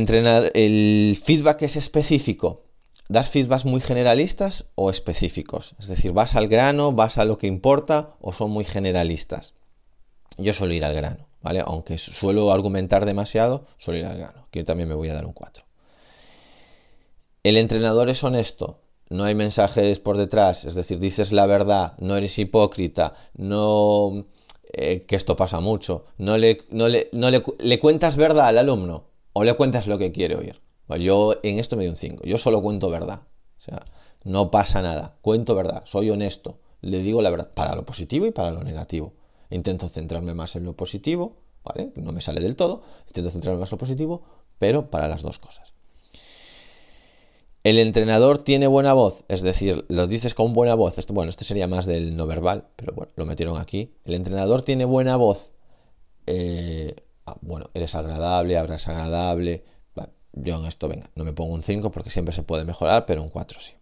[0.54, 2.65] el feedback es específico
[3.08, 5.76] ¿Das feedbacks muy generalistas o específicos?
[5.80, 9.54] Es decir, ¿vas al grano, vas a lo que importa o son muy generalistas?
[10.38, 11.62] Yo suelo ir al grano, ¿vale?
[11.64, 15.34] Aunque suelo argumentar demasiado, suelo ir al grano, que también me voy a dar un
[15.34, 15.66] 4.
[17.44, 22.18] El entrenador es honesto, no hay mensajes por detrás, es decir, dices la verdad, no
[22.18, 24.26] eres hipócrita, no...
[24.78, 28.58] Eh, que esto pasa mucho, no, le, no, le, no le, le cuentas verdad al
[28.58, 30.65] alumno o le cuentas lo que quiere oír.
[31.00, 32.24] Yo en esto me doy un 5.
[32.26, 33.22] Yo solo cuento verdad.
[33.58, 33.84] O sea,
[34.24, 35.18] no pasa nada.
[35.22, 35.84] Cuento verdad.
[35.86, 36.60] Soy honesto.
[36.82, 39.14] Le digo la verdad para lo positivo y para lo negativo.
[39.50, 41.92] Intento centrarme más en lo positivo, ¿vale?
[41.96, 42.84] No me sale del todo.
[43.08, 44.24] Intento centrarme más en lo positivo,
[44.60, 45.74] pero para las dos cosas.
[47.64, 50.96] El entrenador tiene buena voz, es decir, lo dices con buena voz.
[51.08, 53.96] Bueno, este sería más del no verbal, pero bueno, lo metieron aquí.
[54.04, 55.52] El entrenador tiene buena voz.
[56.28, 56.96] Eh,
[57.26, 59.64] ah, bueno, eres agradable, hablas agradable,
[60.36, 63.24] yo en esto, venga, no me pongo un 5 porque siempre se puede mejorar, pero
[63.24, 63.74] un 4 sí.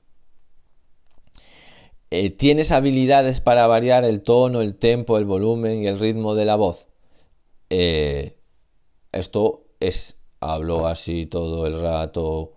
[2.11, 6.45] Eh, ¿Tienes habilidades para variar el tono, el tempo, el volumen y el ritmo de
[6.45, 6.87] la voz?
[7.71, 8.37] Eh,
[9.11, 12.53] esto es, hablo así todo el rato.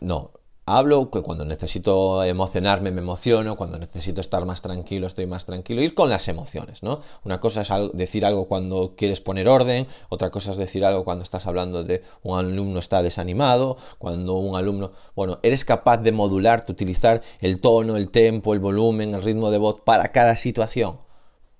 [0.00, 0.32] No,
[0.76, 5.82] hablo que cuando necesito emocionarme me emociono, cuando necesito estar más tranquilo estoy más tranquilo,
[5.82, 7.00] ir con las emociones, ¿no?
[7.24, 11.24] Una cosa es decir algo cuando quieres poner orden, otra cosa es decir algo cuando
[11.24, 16.64] estás hablando de un alumno está desanimado, cuando un alumno, bueno, eres capaz de modular,
[16.64, 21.00] de utilizar el tono, el tempo, el volumen, el ritmo de voz para cada situación.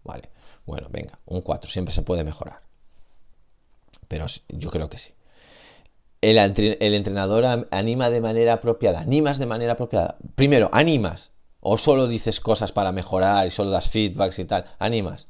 [0.05, 0.31] Vale,
[0.67, 2.63] bueno, venga, un 4, siempre se puede mejorar.
[4.09, 5.13] Pero yo creo que sí
[6.21, 9.01] el, entrenador anima de manera apropiada.
[9.01, 10.19] Animas de manera apropiada.
[10.35, 11.33] Primero, animas.
[11.61, 14.65] O solo dices cosas para mejorar y solo das feedbacks y tal.
[14.79, 15.29] Animas.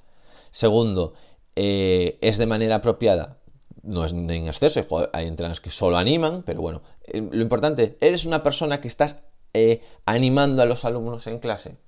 [0.52, 1.14] Segundo,
[1.56, 3.38] eh, es de manera apropiada.
[3.82, 8.26] No es en exceso, hay entrenadores que solo animan, pero bueno, eh, lo importante, ¿eres
[8.26, 9.16] una persona que estás
[9.54, 11.78] eh, animando a los alumnos en clase?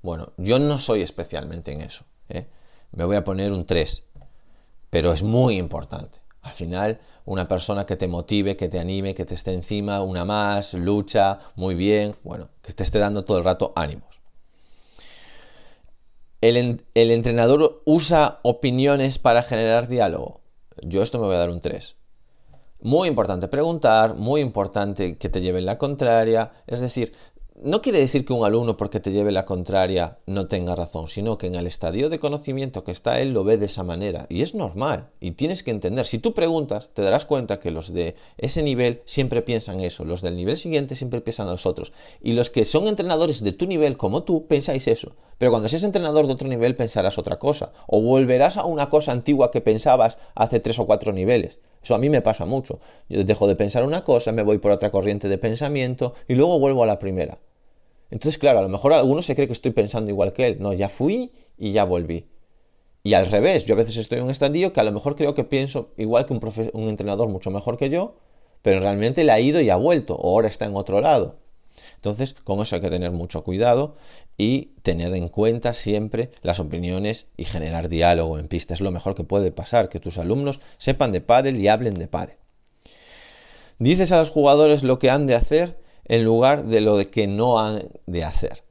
[0.00, 2.04] Bueno, yo no soy especialmente en eso.
[2.92, 4.04] Me voy a poner un 3,
[4.88, 6.23] pero es muy importante.
[6.44, 10.26] Al final, una persona que te motive, que te anime, que te esté encima, una
[10.26, 14.20] más, lucha, muy bien, bueno, que te esté dando todo el rato ánimos.
[16.42, 20.42] El, entrenador usa opiniones para generar diálogo.
[20.82, 21.96] Yo esto me voy a dar un 3.
[22.82, 26.52] Muy importante preguntar, muy importante que te lleven la contraria.
[26.66, 27.14] Es decir,
[27.62, 31.38] no quiere decir que un alumno porque te lleve la contraria no tenga razón, sino
[31.38, 34.26] que en el estadio de conocimiento que está él lo ve de esa manera.
[34.28, 35.10] Y es normal.
[35.20, 36.04] Y tienes que entender.
[36.04, 40.04] Si tú preguntas, te darás cuenta que los de ese nivel siempre piensan eso.
[40.04, 41.92] Los del nivel siguiente siempre piensan a los otros.
[42.20, 45.14] Y los que son entrenadores de tu nivel, como tú, pensáis eso.
[45.38, 47.72] Pero cuando seas entrenador de otro nivel, pensarás otra cosa.
[47.86, 51.60] O volverás a una cosa antigua que pensabas hace tres o cuatro niveles.
[51.84, 52.80] Eso a mí me pasa mucho.
[53.10, 56.58] Yo dejo de pensar una cosa, me voy por otra corriente de pensamiento y luego
[56.58, 57.38] vuelvo a la primera.
[58.10, 60.56] Entonces, claro, a lo mejor alguno se cree que estoy pensando igual que él.
[60.60, 62.26] No, ya fui y ya volví.
[63.02, 65.34] Y al revés, yo a veces estoy en un estadillo que a lo mejor creo
[65.34, 66.40] que pienso igual que un,
[66.72, 68.14] un entrenador mucho mejor que yo,
[68.62, 71.36] pero realmente le ha ido y ha vuelto, o ahora está en otro lado.
[72.04, 73.96] Entonces, con eso hay que tener mucho cuidado
[74.36, 78.74] y tener en cuenta siempre las opiniones y generar diálogo en pista.
[78.74, 82.06] Es lo mejor que puede pasar, que tus alumnos sepan de pádel y hablen de
[82.06, 82.36] pádel.
[83.78, 87.58] Dices a los jugadores lo que han de hacer en lugar de lo que no
[87.58, 88.64] han de hacer.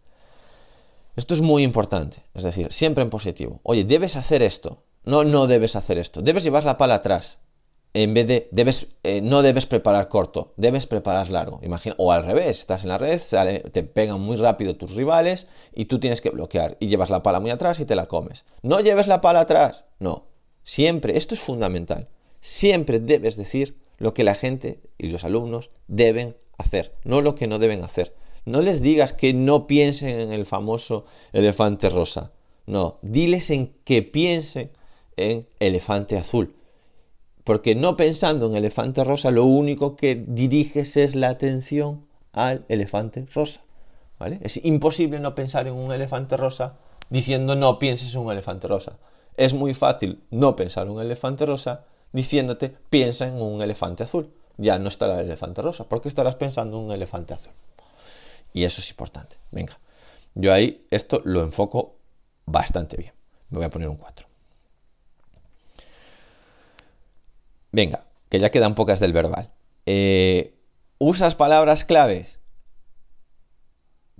[1.15, 3.61] Esto es muy importante, es decir, siempre en positivo.
[3.63, 4.83] Oye, debes hacer esto.
[5.05, 6.21] No, no debes hacer esto.
[6.21, 7.39] Debes llevar la pala atrás.
[7.95, 11.59] En vez de, debes, eh, no debes preparar corto, debes preparar largo.
[11.61, 13.21] Imagina, o al revés, estás en la red,
[13.71, 17.39] te pegan muy rápido tus rivales y tú tienes que bloquear y llevas la pala
[17.39, 18.45] muy atrás y te la comes.
[18.63, 20.25] No lleves la pala atrás, no.
[20.63, 22.07] Siempre, esto es fundamental.
[22.41, 27.47] Siempre debes decir lo que la gente y los alumnos deben hacer, no lo que
[27.47, 28.15] no deben hacer.
[28.45, 32.31] No les digas que no piensen en el famoso elefante rosa.
[32.65, 34.71] No, diles en que piensen
[35.15, 36.55] en elefante azul.
[37.43, 43.25] Porque no pensando en elefante rosa, lo único que diriges es la atención al elefante
[43.33, 43.61] rosa.
[44.19, 44.39] ¿vale?
[44.41, 46.77] Es imposible no pensar en un elefante rosa
[47.09, 48.97] diciendo no pienses en un elefante rosa.
[49.35, 54.31] Es muy fácil no pensar en un elefante rosa diciéndote piensa en un elefante azul
[54.57, 57.51] ya no estará el elefante rosa, porque estarás pensando en un elefante azul.
[58.53, 59.37] Y eso es importante.
[59.51, 59.79] Venga,
[60.35, 61.95] yo ahí esto lo enfoco
[62.45, 63.13] bastante bien.
[63.49, 64.27] Me voy a poner un 4.
[67.73, 69.51] Venga, que ya quedan pocas del verbal.
[69.85, 70.57] Eh,
[70.99, 72.39] ¿Usas palabras claves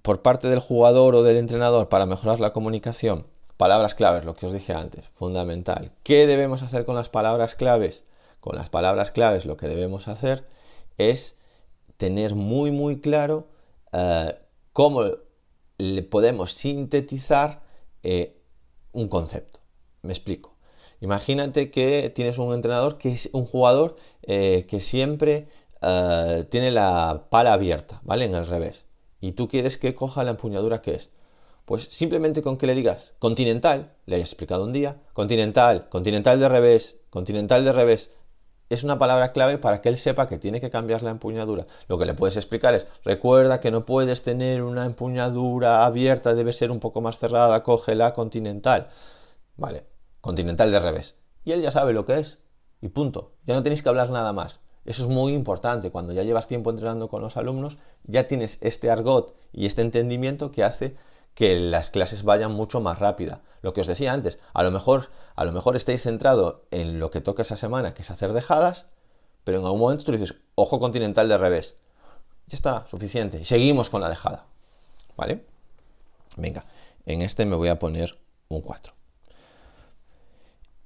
[0.01, 3.27] por parte del jugador o del entrenador para mejorar la comunicación?
[3.55, 5.93] Palabras claves, lo que os dije antes, fundamental.
[6.03, 8.03] ¿Qué debemos hacer con las palabras claves?
[8.43, 10.45] con las palabras claves lo que debemos hacer
[10.97, 11.37] es
[11.95, 13.47] tener muy muy claro
[13.93, 14.37] eh,
[14.73, 15.05] cómo
[15.77, 17.63] le podemos sintetizar
[18.03, 18.43] eh,
[18.91, 19.61] un concepto.
[20.01, 20.52] Me explico.
[21.03, 25.47] Imagínate que tienes un entrenador que es un jugador eh, que siempre
[26.49, 28.23] tiene la pala abierta, ¿vale?
[28.23, 28.85] En el revés.
[29.19, 31.09] Y tú quieres que coja la empuñadura que es.
[31.65, 36.47] Pues simplemente con que le digas continental, le hayas explicado un día, continental, continental de
[36.47, 38.11] revés, continental de revés,
[38.69, 41.67] es una palabra clave para que él sepa que tiene que cambiar la empuñadura.
[41.89, 46.53] Lo que le puedes explicar es, recuerda que no puedes tener una empuñadura abierta, debe
[46.53, 48.87] ser un poco más cerrada, cógela continental.
[49.57, 49.83] Vale,
[50.23, 51.19] continental de revés.
[51.43, 52.39] Y él ya sabe lo que es.
[52.79, 53.33] Y punto.
[53.43, 54.61] Ya no tenéis que hablar nada más.
[54.85, 55.91] Eso es muy importante.
[55.91, 60.49] Cuando ya llevas tiempo entrenando con los alumnos, ya tienes este argot y este entendimiento
[60.49, 60.95] que hace
[61.33, 63.41] que las clases vayan mucho más rápida.
[63.61, 67.11] Lo que os decía antes, a lo mejor, a lo mejor estáis centrado en lo
[67.11, 68.85] que toca esa semana, que es hacer dejadas,
[69.43, 71.75] pero en algún momento tú dices, ojo continental de revés.
[72.47, 73.41] Ya está, suficiente.
[73.41, 74.45] Y seguimos con la dejada.
[75.17, 75.45] ¿Vale?
[76.37, 76.65] Venga,
[77.05, 78.93] en este me voy a poner un 4.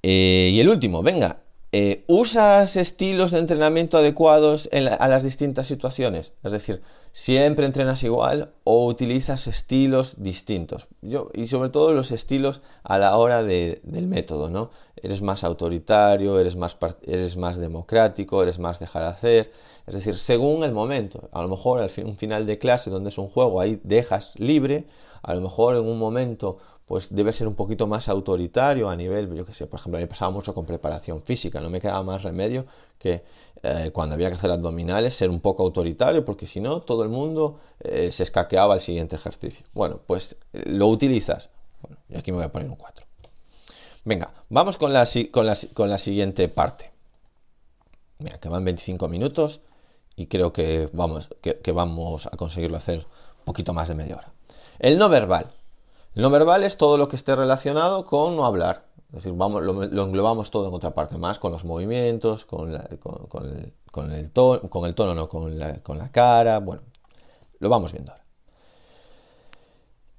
[0.09, 1.41] Eh, y el último, venga,
[1.73, 6.31] eh, ¿usas estilos de entrenamiento adecuados a las distintas situaciones?
[6.45, 10.87] Es decir, siempre entrenas igual o utilizas estilos distintos.
[11.01, 14.71] Yo, y sobre todo los estilos a la hora del método, ¿no?
[14.95, 19.51] Eres más autoritario, eres más, eres más democrático, eres más dejar hacer.
[19.87, 21.27] Es decir, según el momento.
[21.33, 24.85] A lo mejor al un final de clase donde es un juego, ahí dejas libre.
[25.21, 29.33] A lo mejor en un momento pues debe ser un poquito más autoritario a nivel,
[29.35, 32.01] yo que sé, por ejemplo, a mí pasaba mucho con preparación física, no me quedaba
[32.01, 32.65] más remedio
[32.97, 33.23] que
[33.61, 37.09] eh, cuando había que hacer abdominales ser un poco autoritario, porque si no, todo el
[37.09, 39.65] mundo eh, se escaqueaba al siguiente ejercicio.
[39.73, 41.49] Bueno, pues eh, lo utilizas.
[41.81, 43.05] Bueno, y aquí me voy a poner un 4.
[44.05, 45.05] Venga, vamos con la,
[45.73, 46.93] con la, siguiente parte.
[48.19, 49.59] Mira, que van 25 minutos
[50.15, 54.31] y creo que vamos, que vamos a conseguirlo hacer un poquito más de media hora.
[54.79, 55.51] El no verbal.
[56.17, 58.85] No verbal es todo lo que esté relacionado con no hablar.
[59.09, 62.99] Es decir, vamos, lo, englobamos todo en otra parte más, con los movimientos, con, el,
[63.91, 64.33] con
[64.95, 66.57] tono, no, con la, cara.
[66.59, 66.81] Bueno,
[67.59, 68.23] lo vamos viendo ahora.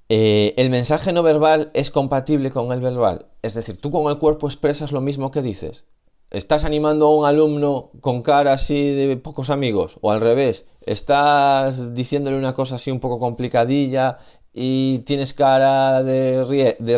[0.09, 3.27] Eh, el mensaje no verbal es compatible con el verbal.
[3.43, 5.85] Es decir, tú con el cuerpo expresas lo mismo que dices.
[6.31, 9.99] ¿Estás animando a un alumno con cara así de pocos amigos?
[10.03, 14.19] O al revés, estás diciéndole una cosa así un poco complicadilla
[14.61, 16.45] y tienes cara de,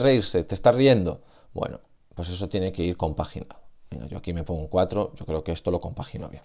[0.01, 1.21] reírse, te estás riendo.
[1.53, 1.81] Bueno,
[2.15, 3.61] pues eso tiene que ir compaginado.
[3.91, 6.43] Venga, yo aquí me pongo un 4, yo creo que esto lo compagino bien.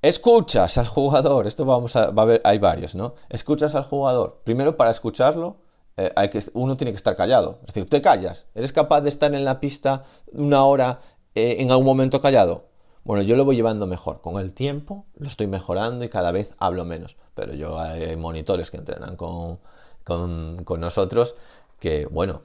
[0.00, 3.14] Escuchas al jugador, esto vamos a, va ver, hay varios, ¿no?
[3.28, 4.40] Escuchas al jugador.
[4.42, 5.58] Primero, para escucharlo,
[5.98, 7.58] eh, hay que, uno tiene que estar callado.
[7.60, 8.46] Es decir, te callas.
[8.54, 11.02] ¿Eres capaz de estar en la pista una hora
[11.34, 12.68] eh, en algún momento callado?
[13.04, 14.22] Bueno, yo lo voy llevando mejor.
[14.22, 17.16] Con el tiempo lo estoy mejorando y cada vez hablo menos.
[17.34, 19.58] Pero yo hay monitores que entrenan con,
[20.04, 21.36] con, nosotros
[21.78, 22.42] que, bueno,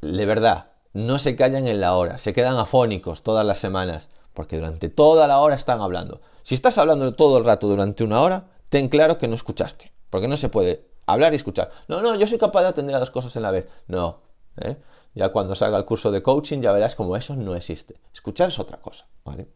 [0.00, 4.56] de verdad, no se callan en la hora, se quedan afónicos todas las semanas, porque
[4.56, 6.20] durante toda la hora están hablando.
[6.42, 10.28] Si estás hablando todo el rato durante una hora, ten claro que no escuchaste, porque
[10.28, 11.70] no se puede hablar y escuchar.
[11.88, 13.68] No, no, yo soy capaz de atender a dos cosas en la vez.
[13.88, 14.20] No,
[14.58, 14.76] ¿eh?
[15.14, 18.00] ya cuando salga el curso de coaching ya verás como eso no existe.
[18.12, 19.48] Escuchar es otra cosa, ¿vale?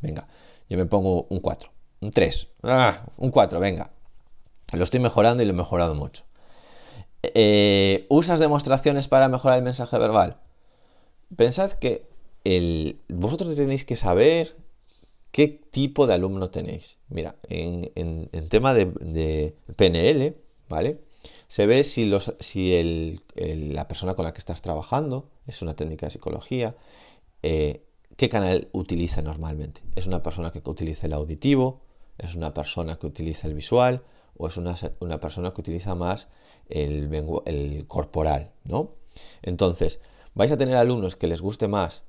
[0.00, 0.26] Venga,
[0.68, 1.70] yo me pongo un 4,
[2.00, 3.90] un 3, ah, un 4, venga.
[4.72, 6.24] Lo estoy mejorando y lo he mejorado mucho.
[7.22, 10.38] Eh, ¿Usas demostraciones para mejorar el mensaje verbal?
[11.36, 12.06] Pensad que
[13.08, 14.56] vosotros tenéis que saber
[15.30, 16.98] qué tipo de alumno tenéis.
[17.08, 20.36] Mira, en, tema de, PNL,
[20.68, 21.00] ¿vale?
[21.48, 26.74] Se ve si, la persona con la que estás trabajando, es una técnica de psicología,
[27.42, 27.84] eh,
[28.16, 29.80] qué canal utiliza normalmente.
[29.94, 31.82] ¿Es una persona que utiliza el auditivo?
[32.18, 34.02] ¿Es una persona que utiliza el visual?
[34.36, 36.28] ¿O es una persona que utiliza más
[36.68, 38.94] el, corporal, ¿no?
[39.42, 40.00] Entonces,
[40.34, 42.04] vais a tener alumnos que les guste más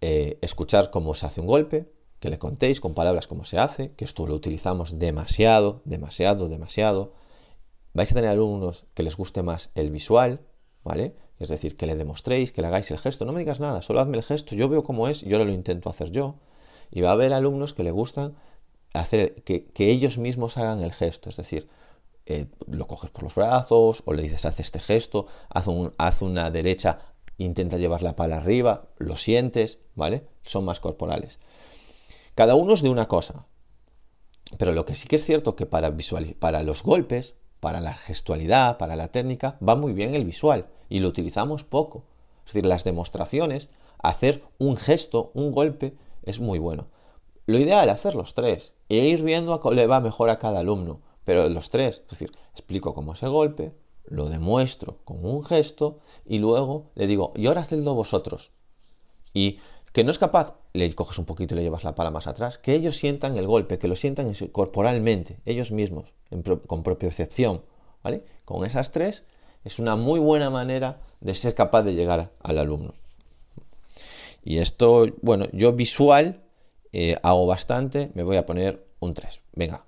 [0.00, 3.92] eh, escuchar cómo se hace un golpe, que le contéis con palabras cómo se hace,
[3.92, 7.12] que esto lo utilizamos demasiado, demasiado, demasiado.
[7.92, 10.40] Vais a tener alumnos que les guste más el visual,
[10.84, 11.16] ¿vale?
[11.38, 13.24] Es decir, que le demostréis, que le hagáis el gesto.
[13.24, 15.90] No me digas nada, solo hazme el gesto, yo veo cómo es yo lo intento
[15.90, 16.36] hacer yo.
[16.90, 18.36] Y va a haber alumnos que le gustan
[18.92, 21.68] hacer que ellos mismos hagan el gesto, es decir,
[22.26, 26.22] eh, lo coges por los brazos o le dices haz este gesto, haz, un, haz
[26.22, 26.98] una derecha,
[27.38, 30.26] intenta llevar la pala arriba, lo sientes, ¿vale?
[30.44, 31.38] Son más corporales.
[32.34, 33.46] Cada uno es de una cosa,
[34.58, 35.94] pero lo que sí que es cierto que para,
[36.38, 41.00] para los golpes, para la gestualidad, para la técnica, va muy bien el visual y
[41.00, 42.04] lo utilizamos poco.
[42.46, 46.88] Es decir, las demostraciones, hacer un gesto, un golpe, es muy bueno.
[47.46, 50.38] Lo ideal es hacer los tres e ir viendo a cómo le va mejor a
[50.38, 51.00] cada alumno.
[51.26, 55.98] Pero los tres, es decir, explico cómo es el golpe, lo demuestro con un gesto
[56.24, 58.52] y luego le digo, y ahora hacedlo vosotros.
[59.34, 59.58] Y
[59.92, 62.58] que no es capaz, le coges un poquito y le llevas la pala más atrás,
[62.58, 66.14] que ellos sientan el golpe, que lo sientan corporalmente, ellos mismos,
[66.68, 67.62] con propiocepción,
[68.04, 68.24] ¿vale?
[68.44, 69.24] Con esas tres
[69.64, 72.94] es una muy buena manera de ser capaz de llegar al alumno.
[74.44, 76.44] Y esto, bueno, yo visual
[76.92, 79.40] eh, hago bastante, me voy a poner un 3.
[79.54, 79.86] Venga,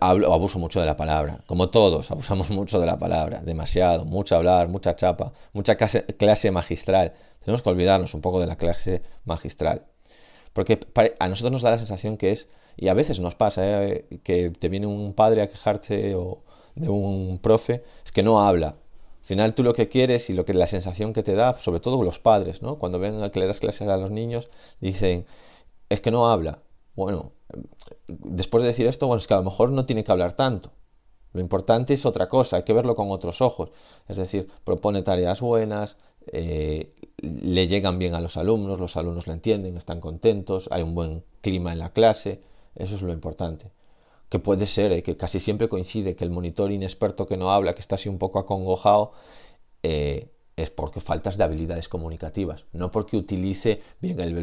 [0.00, 4.36] hablo, abuso mucho de la palabra, como todos, abusamos mucho de la palabra, demasiado, mucho
[4.36, 7.14] hablar, mucha chapa, mucha clase, magistral.
[7.44, 9.86] Tenemos que olvidarnos un poco de la clase magistral.
[10.52, 10.80] Porque
[11.18, 14.06] a nosotros nos da la sensación que es, y a veces nos pasa, ¿eh?
[14.22, 16.42] que te viene un padre a quejarte o
[16.74, 18.68] de un profe, es que no habla.
[18.68, 21.80] Al final tú lo que quieres y lo que la sensación que te da, sobre
[21.80, 22.78] todo los padres, ¿no?
[22.78, 24.50] Cuando ven que le das clases a los niños,
[24.80, 25.26] dicen,
[25.88, 26.60] es que no habla.
[26.94, 27.32] Bueno,
[28.08, 30.72] después de decir esto, bueno, es que a lo mejor no tiene que hablar tanto.
[31.32, 33.70] Lo importante es otra cosa, hay que verlo con otros ojos.
[34.08, 35.96] Es decir, propone tareas buenas,
[36.28, 40.94] eh, le llegan bien a los alumnos, los alumnos le entienden, están contentos, hay un
[40.94, 42.40] buen clima en la clase,
[42.76, 43.70] eso es lo importante.
[44.28, 45.02] que puede ser, ¿eh?
[45.02, 48.18] que casi siempre coincide que el monitor inexperto que no habla, que está así un
[48.18, 49.12] poco acongojado,
[49.82, 54.36] eh, es porque faltas de habilidades comunicativas, no porque utilice bien el,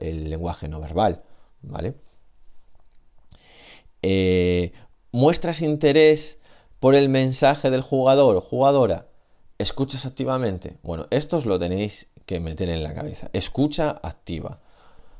[0.00, 1.22] el lenguaje no verbal,
[1.62, 1.94] ¿vale?
[4.06, 4.72] Eh,
[5.12, 6.38] ¿Muestras interés
[6.78, 9.08] por el mensaje del jugador o jugadora?
[9.56, 10.76] ¿Escuchas activamente?
[10.82, 13.30] Bueno, esto os lo tenéis que meter en la cabeza.
[13.32, 14.60] Escucha activa.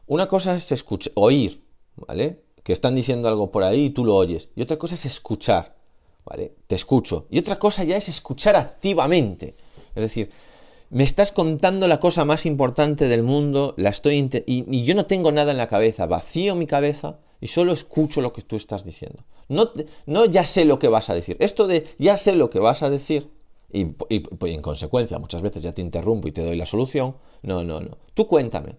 [0.07, 1.65] Una cosa es escuchar, oír,
[1.97, 2.43] ¿vale?
[2.63, 4.51] Que están diciendo algo por ahí y tú lo oyes.
[4.55, 5.77] Y otra cosa es escuchar,
[6.27, 6.53] ¿vale?
[6.67, 7.27] Te escucho.
[7.31, 9.57] Y otra cosa ya es escuchar activamente.
[9.95, 10.31] Es decir,
[10.91, 15.33] me estás contando la cosa más importante del mundo, la estoy y, yo no tengo
[15.33, 19.23] nada en la cabeza, vacío mi cabeza y solo escucho lo que tú estás diciendo.
[19.51, 19.71] No,
[20.07, 21.37] no ya sé lo que vas a decir.
[21.41, 23.31] Esto de ya sé lo que vas a decir
[23.71, 27.17] y, en consecuencia muchas veces ya te interrumpo y te doy la solución.
[27.43, 27.99] No, no, no.
[28.15, 28.77] Tú cuéntame.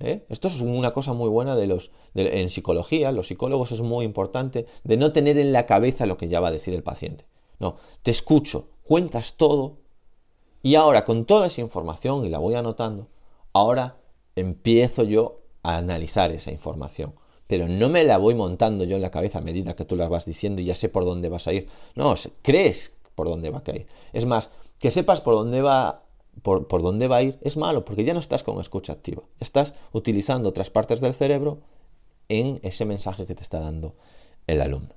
[0.00, 0.26] ¿eh?
[0.30, 4.66] Esto es una cosa muy buena de los en psicología, los psicólogos es muy importante
[4.82, 7.24] de no tener en la cabeza lo que ya va a decir el paciente.
[7.60, 9.76] No, te escucho, cuentas todo
[10.60, 13.06] y ahora con toda esa información, y la voy anotando,
[13.52, 14.00] ahora
[14.34, 17.14] empiezo yo a analizar esa información.
[17.48, 20.06] Pero no me la voy montando yo en la cabeza a medida que tú la
[20.06, 21.68] vas diciendo y ya sé por dónde vas a ir.
[21.96, 23.86] No, crees por dónde va a caer.
[24.12, 26.04] Es más, que sepas por dónde va
[26.42, 29.24] por, por, dónde va a ir es malo, porque ya no estás con escucha activa,
[29.40, 31.58] estás utilizando otras partes del cerebro
[32.28, 33.96] en ese mensaje que te está dando
[34.46, 34.94] el alumno.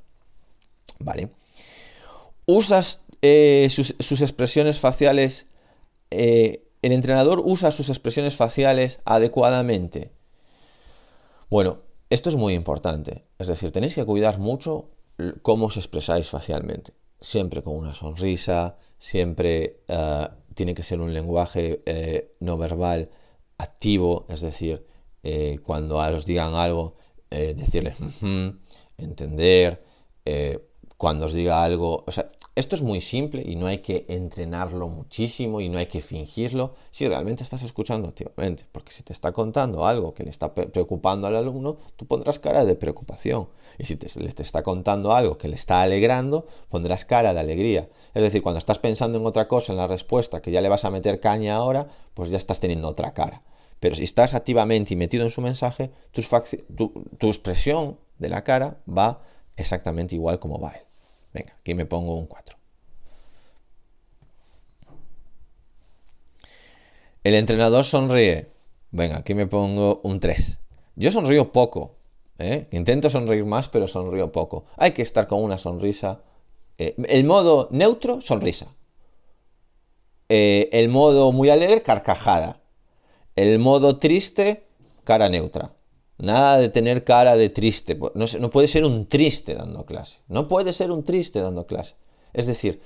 [1.00, 1.32] ¿Vale?
[2.46, 5.48] Usas eh, sus, sus, expresiones faciales
[6.12, 10.12] eh, el entrenador usa sus expresiones faciales adecuadamente.
[11.50, 11.80] Bueno,
[12.12, 13.24] esto es muy importante.
[13.40, 14.90] Es decir, tenéis que cuidar mucho
[15.42, 16.94] cómo os expresáis facialmente.
[17.20, 23.10] Siempre con una sonrisa, siempre eh, tiene que ser un lenguaje eh, no verbal
[23.58, 24.86] activo, es decir,
[25.64, 26.96] cuando os digan algo,
[27.30, 27.94] decirle
[28.98, 29.84] entender,
[31.02, 34.88] cuando os diga algo, o sea, esto es muy simple y no hay que entrenarlo
[34.88, 38.68] muchísimo y no hay que fingirlo si realmente estás escuchando activamente.
[38.72, 42.66] Porque si te está contando algo que le está preocupando al alumno, tú pondrás cara
[42.66, 43.50] de preocupación.
[43.80, 47.90] Y si te, te está contando algo que le está alegrando, pondrás cara de alegría.
[48.14, 50.86] Es decir, cuando estás pensando en otra cosa en la respuesta que ya le vas
[50.86, 53.42] a meter caña ahora, pues ya estás teniendo otra cara.
[53.80, 56.22] Pero si estás activamente y metido en su mensaje, tu,
[57.18, 59.24] tu expresión de la cara va
[59.56, 60.91] exactamente igual como va él.
[61.34, 62.58] Venga, aquí me pongo un 4.
[67.24, 68.50] El entrenador sonríe.
[68.92, 70.58] Venga, aquí me pongo un 3.
[70.96, 71.96] Yo sonrío poco.
[72.40, 72.68] ¿eh?
[72.72, 74.66] Intento sonreír más, pero sonrío poco.
[74.78, 76.22] Hay que estar con una sonrisa.
[76.78, 78.68] Eh, el modo neutro, sonrisa.
[80.30, 82.62] Eh, el modo muy alegre, carcajada.
[83.36, 84.64] El modo triste,
[85.04, 85.74] cara neutra.
[86.22, 87.98] Nada de tener cara de triste.
[88.14, 90.20] No, no, puede ser un triste dando clase.
[90.28, 91.96] No puede ser un triste dando clase.
[92.34, 92.80] Es decir,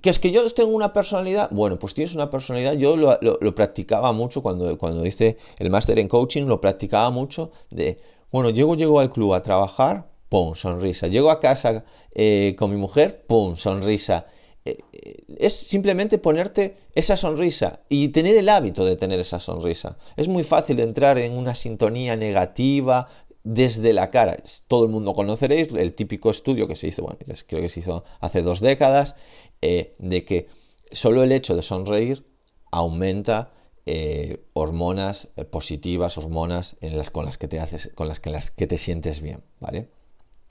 [0.00, 1.50] que es que yo tengo una personalidad.
[1.50, 2.72] Bueno, pues tienes una personalidad.
[2.74, 6.44] Yo lo, practicaba mucho cuando, cuando hice el máster en coaching.
[6.44, 8.00] Lo practicaba mucho de,
[8.32, 11.08] bueno, llego, llego al club a trabajar, pum, sonrisa.
[11.08, 11.84] Llego a casa
[12.14, 14.26] eh, con mi mujer, pum, sonrisa.
[14.64, 19.98] Eh, eh, es simplemente ponerte esa sonrisa y tener el hábito de tener esa sonrisa.
[20.16, 23.08] Es muy fácil entrar en una sintonía negativa
[23.44, 24.36] desde la cara.
[24.66, 28.04] Todo el mundo conoceréis el típico estudio que se hizo, bueno, creo que se hizo
[28.20, 29.16] hace dos décadas,
[29.62, 30.48] eh, de que
[30.92, 32.26] solo el hecho de sonreír
[32.70, 33.52] aumenta
[34.52, 38.66] hormonas positivas, hormonas en las, con las que te haces, con las que, las que
[38.66, 39.88] te sientes bien, ¿vale?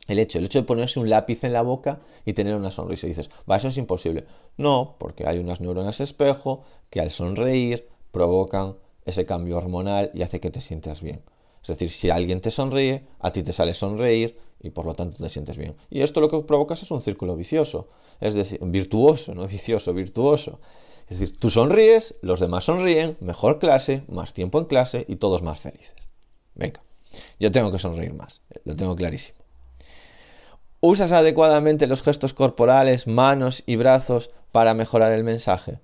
[0.08, 3.08] El hecho, el hecho de ponerse un lápiz en la boca y tener una sonrisa.
[3.08, 4.26] Y dices, va, eso es imposible.
[4.58, 10.40] No, porque hay unas neuronas espejo que al sonreír provocan ese cambio hormonal y hace
[10.40, 11.22] que te sientas bien.
[11.62, 15.18] Es decir, si alguien te sonríe, a ti te sale sonreír y por lo tanto
[15.22, 15.76] te sientes bien.
[15.90, 17.90] Y esto lo que provocas es un círculo vicioso,
[18.20, 20.60] es decir, virtuoso, no vicioso, virtuoso.
[21.10, 25.42] Es decir, tú sonríes, los demás sonríen, mejor clase, más tiempo en clase y todos
[25.42, 25.94] más felices.
[26.56, 26.82] Venga,
[27.40, 29.47] yo tengo que sonreír más, lo tengo clarísimo.
[30.80, 35.80] ¿Usas adecuadamente los gestos corporales, manos y brazos para mejorar el mensaje?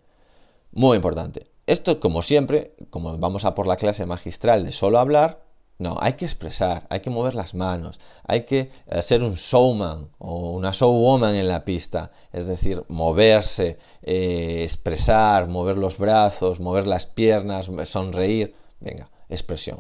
[0.72, 1.46] Muy importante.
[1.66, 5.42] Esto, como siempre, como vamos a por la clase magistral de solo hablar,
[5.80, 10.10] no, hay que expresar, hay que mover las manos, hay que eh, ser un showman
[10.20, 16.86] o una showwoman en la pista, es decir, moverse, eh, expresar, mover los brazos, mover
[16.86, 19.80] las piernas, sonreír, venga, expresión.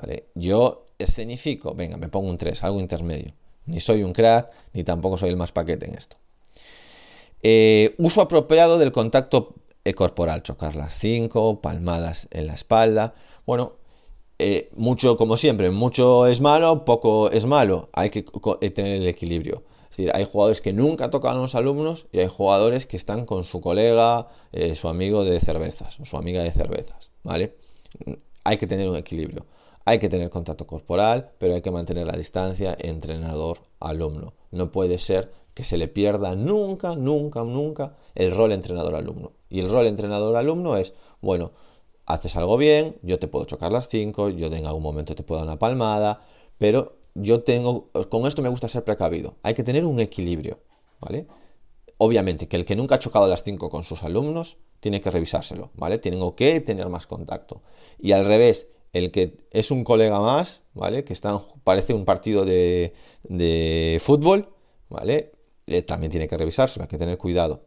[0.00, 0.26] ¿Vale?
[0.36, 3.34] Yo escenifico, venga, me pongo un 3, algo intermedio.
[3.70, 6.16] Ni soy un crack, ni tampoco soy el más paquete en esto.
[7.42, 9.54] Eh, uso apropiado del contacto
[9.94, 13.14] corporal, chocar las cinco, palmadas en la espalda.
[13.46, 13.74] Bueno,
[14.38, 17.88] eh, mucho, como siempre, mucho es malo, poco es malo.
[17.92, 18.24] Hay que
[18.60, 19.62] eh, tener el equilibrio.
[19.84, 23.26] Es decir, hay jugadores que nunca tocan a los alumnos y hay jugadores que están
[23.26, 24.28] con su colega,
[24.74, 27.56] su amigo de cervezas o su amiga de cervezas, ¿vale?
[28.44, 29.46] Hay que tener un equilibrio.
[29.84, 34.34] Hay que tener contacto corporal, pero hay que mantener la distancia entrenador-alumno.
[34.50, 39.32] No puede ser que se le pierda nunca, nunca, nunca el rol entrenador-alumno.
[39.48, 41.52] Y el rol entrenador-alumno es, bueno,
[42.06, 45.40] haces algo bien, yo te puedo chocar las 5, yo en algún momento te puedo
[45.40, 46.22] dar una palmada,
[46.58, 49.34] pero yo tengo, con esto me gusta ser precavido.
[49.42, 50.60] Hay que tener un equilibrio,
[51.00, 51.26] ¿vale?
[51.98, 55.70] Obviamente que el que nunca ha chocado las 5 con sus alumnos tiene que revisárselo,
[55.74, 55.98] ¿vale?
[55.98, 57.62] Tengo que tener más contacto.
[57.98, 61.04] Y al revés, el que es un colega más, ¿vale?
[61.04, 62.92] Que está, parece un partido de,
[64.00, 64.48] fútbol,
[64.88, 65.32] ¿vale?
[65.66, 67.64] Eh, también tiene que revisárselo, hay que tener cuidado.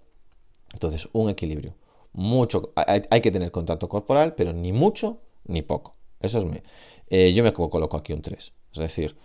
[0.74, 1.76] Entonces, un equilibrio.
[2.14, 5.96] Mucho, hay, que tener contacto corporal, pero ni mucho ni poco.
[6.20, 6.64] Eso es me,
[7.10, 8.54] eh, yo me coloco aquí un 3.
[8.74, 9.16] Es decir,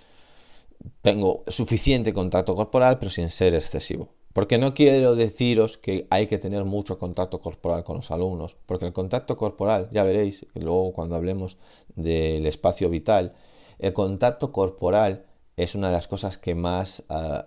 [1.02, 4.08] tengo suficiente contacto corporal, pero sin ser excesivo.
[4.38, 8.86] Porque no quiero deciros que hay que tener mucho contacto corporal con los alumnos, porque
[8.86, 11.58] el contacto corporal, ya veréis, luego cuando hablemos
[11.96, 13.34] del espacio vital,
[13.80, 15.26] el contacto corporal
[15.56, 17.46] es una de las cosas que más ah,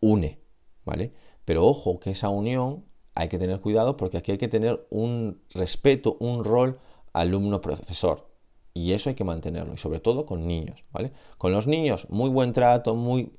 [0.00, 0.38] une,
[0.84, 1.12] ¿vale?
[1.44, 2.84] Pero ojo que esa unión
[3.16, 6.78] hay que tener cuidado porque aquí hay que tener un respeto, un rol
[7.14, 8.27] alumno-profesor.
[8.78, 11.10] Y eso hay que mantenerlo, y sobre todo con niños, ¿vale?
[11.36, 13.32] Con los niños, muy buen trato, muy,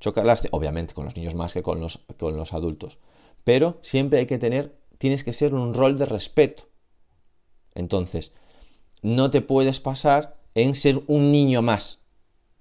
[0.00, 2.98] chocarlas, obviamente con los niños más que con los, con los adultos.
[3.44, 6.64] Pero siempre hay que tener, tienes que ser un rol de respeto.
[7.76, 8.32] Entonces,
[9.00, 12.00] no te puedes pasar en ser un niño más.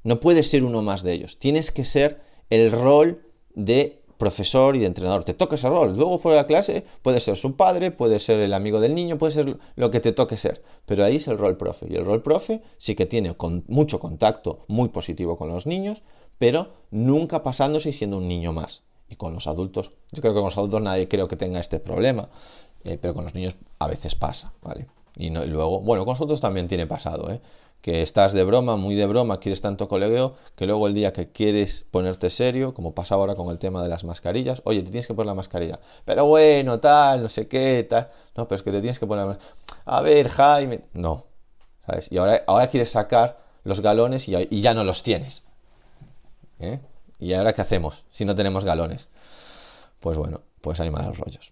[0.03, 1.39] No puedes ser uno más de ellos.
[1.39, 2.21] Tienes que ser
[2.51, 3.23] el rol
[3.55, 5.24] de profesor y de entrenador.
[5.24, 5.95] Te toca ese rol.
[5.95, 9.17] Luego fuera de la clase puede ser su padre, puede ser el amigo del niño,
[9.17, 10.61] puede ser lo que te toque ser.
[10.86, 11.88] Pero ahí es el rol profe.
[11.89, 16.03] Y el rol profe sí que tiene con mucho contacto muy positivo con los niños,
[16.38, 18.84] pero nunca pasándose y siendo un niño más.
[19.07, 21.80] Y con los adultos, yo creo que con los adultos nadie creo que tenga este
[21.80, 22.30] problema,
[22.84, 24.88] eh, pero con los niños a veces pasa, ¿vale?
[25.15, 27.41] Y, no, y luego, bueno, con nosotros también tiene pasado, ¿eh?
[27.82, 31.32] Que estás de broma, muy de broma, quieres tanto colegueo, que luego el día que
[31.32, 35.07] quieres ponerte serio, como pasa ahora con el tema de las mascarillas, oye, te tienes
[35.07, 38.71] que poner la mascarilla, pero bueno, tal, no sé qué, tal, no, pero es que
[38.71, 39.38] te tienes que poner
[39.86, 41.25] A ver, Jaime, no,
[41.86, 42.11] ¿sabes?
[42.11, 45.43] Y ahora, ahora quieres sacar los galones y, ya no los tienes.
[46.59, 46.80] ¿eh?
[47.19, 49.09] ¿Y ahora qué hacemos si no tenemos galones?
[49.99, 51.51] Pues bueno, pues hay malos rollos.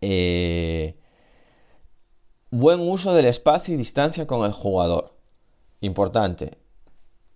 [0.00, 0.96] Eh,
[2.50, 5.12] Buen uso del espacio y distancia con el jugador.
[5.82, 6.56] Importante.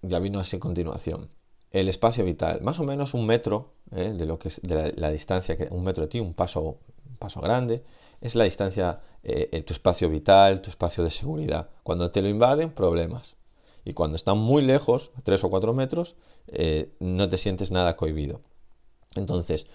[0.01, 1.29] Ya vino así a continuación.
[1.71, 2.63] El espacio vital.
[2.63, 5.85] Más o menos un metro eh, de lo que es de la, distancia, que un
[5.85, 6.79] metro de ti, un paso,
[7.19, 7.85] paso grande,
[8.23, 11.69] es la distancia, eh, tu espacio vital, tu espacio de seguridad.
[11.83, 13.37] Cuando te lo invaden, problemas.
[13.85, 18.41] Y cuando están muy lejos, tres o cuatro metros, eh, no te sientes nada cohibido.
[19.15, 19.67] Entonces,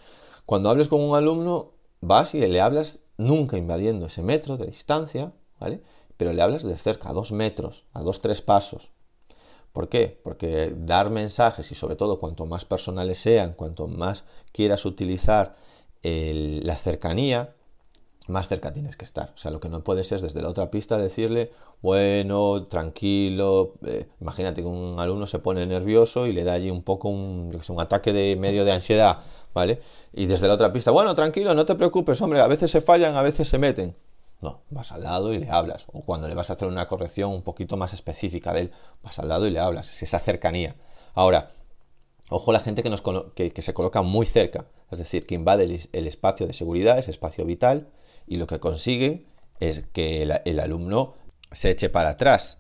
[0.47, 5.34] cuando hables con un alumno, vas y le hablas nunca invadiendo ese metro de distancia,
[5.59, 5.82] ¿vale?
[6.18, 8.91] Pero le hablas de cerca, a dos metros, a dos, tres pasos.
[9.72, 10.20] ¿Por qué?
[10.24, 15.55] Porque dar mensajes y sobre todo cuanto más personales sean, cuanto más quieras utilizar
[16.01, 17.53] la cercanía,
[18.28, 19.32] más cerca tienes que estar.
[19.36, 21.51] O sea, lo que no puedes es desde la otra pista decirle,
[21.82, 23.74] bueno, tranquilo.
[23.86, 27.57] Eh, imagínate que un alumno se pone nervioso y le da allí un poco un,
[27.68, 29.20] un ataque de medio de ansiedad
[29.57, 29.79] ¿vale?
[30.13, 33.15] Y desde la otra pista, bueno, tranquilo, no te preocupes, hombre, a veces se fallan,
[33.15, 33.95] a veces se meten.
[34.39, 35.87] No, vas al lado y le hablas.
[35.91, 39.17] O cuando le vas a hacer una corrección un poquito más específica de él, vas
[39.17, 39.89] al lado y le hablas.
[39.89, 40.75] Es esa cercanía.
[41.15, 41.53] Ahora,
[42.29, 43.01] ojo la gente que, nos,
[43.33, 47.43] que, se coloca muy cerca, es decir, que invade el, espacio de seguridad, ese espacio
[47.45, 47.89] vital,
[48.27, 49.25] y lo que consigue
[49.59, 51.15] es que el alumno
[51.51, 52.59] se eche para atrás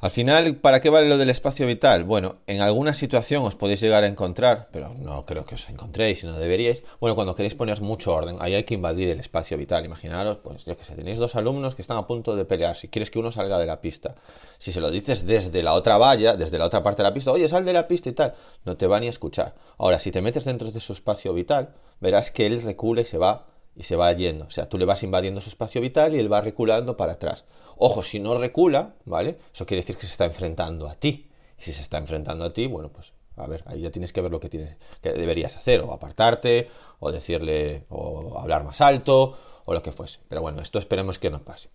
[0.00, 2.04] al final, ¿para qué vale lo del espacio vital?
[2.04, 6.24] Bueno, en alguna situación os podéis llegar a encontrar, pero no creo que os encontréis
[6.24, 6.84] no deberíais.
[7.00, 9.84] Bueno, cuando queréis poner mucho orden, ahí hay que invadir el espacio vital.
[9.84, 12.76] Imaginaros, pues yo que sé, tenéis dos alumnos que están a punto de pelear.
[12.76, 14.14] Si quieres que uno salga de la pista,
[14.56, 17.32] si se lo dices desde la otra valla, desde la otra parte de la pista,
[17.32, 18.34] oye, sal de la pista y tal,
[18.64, 19.54] no te va ni a escuchar.
[19.76, 23.18] Ahora, si te metes dentro de su espacio vital, verás que él recula y se
[23.18, 23.46] va
[23.80, 24.44] y se va yendo.
[24.44, 27.44] O sea, tú le vas invadiendo su espacio vital y él va reculando para atrás.
[27.78, 29.38] Ojo, si no recula, ¿vale?
[29.54, 31.30] Eso quiere decir que se está enfrentando a ti.
[31.58, 34.20] Y si se está enfrentando a ti, bueno, pues a ver, ahí ya tienes que
[34.20, 36.68] ver lo que, tienes, que deberías hacer, o apartarte,
[36.98, 40.20] o decirle, o hablar más alto, o lo que fuese.
[40.28, 41.70] Pero bueno, esto esperemos que no pase.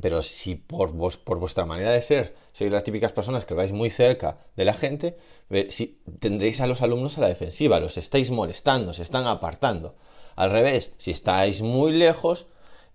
[0.00, 3.72] Pero si por, vos, por vuestra manera de ser sois las típicas personas que vais
[3.72, 5.18] muy cerca de la gente,
[5.70, 9.96] si, tendréis a los alumnos a la defensiva, los estáis molestando, se están apartando.
[10.36, 12.46] Al revés, si estáis muy lejos,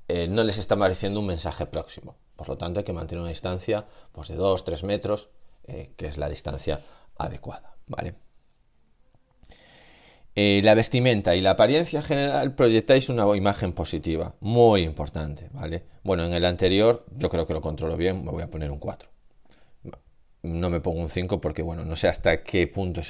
[0.07, 3.29] eh, no les está apareciendo un mensaje próximo Por lo tanto, hay que mantener una
[3.29, 5.29] distancia pues, de 2-3 metros,
[5.67, 6.79] eh, que es la distancia
[7.17, 7.75] adecuada.
[7.87, 8.15] ¿vale?
[10.35, 15.83] Eh, la vestimenta y la apariencia general proyectáis una imagen positiva, muy importante, ¿vale?
[16.03, 18.79] Bueno, en el anterior yo creo que lo controlo bien, me voy a poner un
[18.79, 19.09] 4.
[20.43, 23.01] No me pongo un 5 porque, bueno, no sé hasta qué punto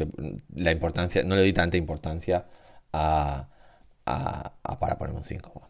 [0.56, 2.48] la importancia, no le doy tanta importancia
[2.92, 3.50] a,
[4.04, 5.62] para poner un 5.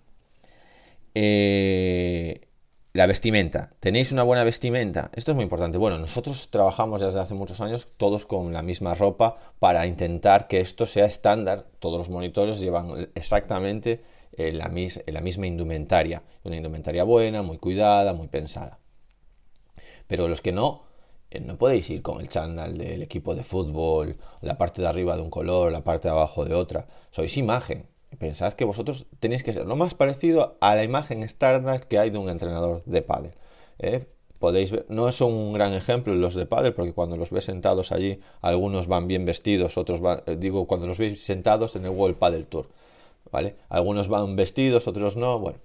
[1.13, 2.47] Eh,
[2.93, 3.71] la vestimenta.
[3.79, 5.11] ¿Tenéis una buena vestimenta?
[5.13, 5.77] Esto es muy importante.
[5.77, 10.59] Bueno, nosotros trabajamos desde hace muchos años todos con la misma ropa para intentar que
[10.59, 11.67] esto sea estándar.
[11.79, 14.03] Todos los monitores llevan exactamente
[14.33, 14.71] eh, la,
[15.07, 16.23] la misma indumentaria.
[16.43, 18.79] Una indumentaria buena, muy cuidada, muy pensada.
[20.07, 20.83] Pero los que no,
[21.29, 25.15] eh, no podéis ir con el chándal del equipo de fútbol, la parte de arriba
[25.15, 26.87] de un color, la parte de abajo de otra.
[27.09, 31.87] Sois imagen pensad que vosotros tenéis que ser lo más parecido a la imagen estándar
[31.87, 33.33] que hay de un entrenador de pádel.
[33.79, 34.05] ¿eh?
[34.39, 37.91] Podéis ver, no son un gran ejemplo los de pádel, porque cuando los ves sentados
[37.91, 41.91] allí, algunos van bien vestidos, otros van, eh, digo, cuando los veis sentados en el
[41.91, 42.67] World Padel Tour,
[43.31, 43.55] ¿vale?
[43.69, 45.59] Algunos van vestidos, otros no, bueno,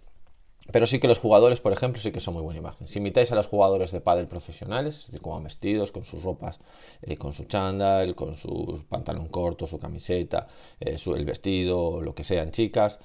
[0.73, 2.89] pero sí que los jugadores, por ejemplo, sí que son muy buena imagen.
[2.89, 6.61] Si imitáis a los jugadores de pádel profesionales, es decir, como vestidos, con sus ropas,
[7.03, 10.49] eh, con su chándal, con su pantalón corto, su camiseta,
[10.81, 12.99] eh, el vestido, lo que sean chicas,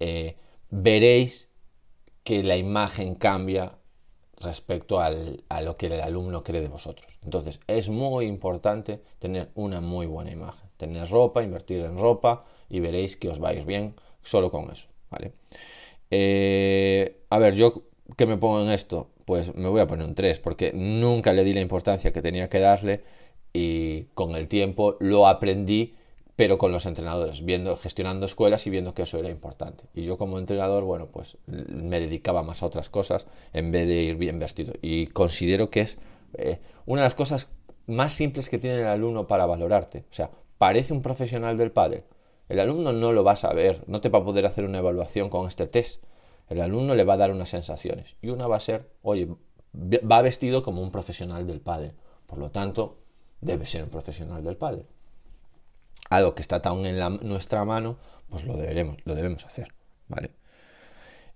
[0.00, 0.36] eh,
[0.70, 1.50] veréis
[2.24, 3.78] que la imagen cambia
[4.40, 7.06] respecto a lo que el alumno cree de vosotros.
[7.22, 10.68] Entonces, es muy importante tener una muy buena imagen.
[10.76, 15.34] Tener ropa, invertir en ropa y veréis que os va bien solo con eso, ¿vale?
[16.14, 17.84] Eh, a ver, yo
[18.18, 21.42] que me pongo en esto, pues me voy a poner un 3, porque nunca le
[21.42, 23.02] di la importancia que tenía que darle
[23.54, 25.94] y con el tiempo lo aprendí,
[26.36, 29.84] pero con los entrenadores, viendo, gestionando escuelas y viendo que eso era importante.
[29.94, 34.02] Y yo como entrenador, bueno, pues me dedicaba más a otras cosas en vez de
[34.02, 34.74] ir bien vestido.
[34.82, 35.96] Y considero que es
[36.34, 37.48] eh, una de las cosas
[37.86, 40.04] más simples que tiene el alumno para valorarte.
[40.10, 42.04] O sea, parece un profesional del padre
[42.52, 45.30] el alumno no lo va a saber, no te va a poder hacer una evaluación
[45.30, 46.04] con este test.
[46.50, 49.26] El alumno le va a dar unas sensaciones y una va a ser, oye,
[49.74, 51.94] va vestido como un profesional del padre.
[52.26, 52.98] Por lo tanto,
[53.40, 54.84] debe ser un profesional del padre.
[56.10, 57.96] Algo que está tan en nuestra mano,
[58.28, 59.72] pues lo debemos, lo debemos hacer.
[60.08, 60.32] ¿vale?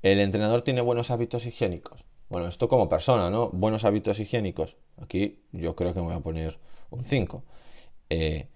[0.02, 2.04] El entrenador tiene buenos hábitos higiénicos.
[2.28, 3.48] Bueno, esto como persona, ¿no?
[3.48, 4.76] Buenos hábitos higiénicos.
[4.98, 6.58] Aquí yo creo que me voy a poner
[6.90, 7.42] un 5.
[8.10, 8.50] Eh,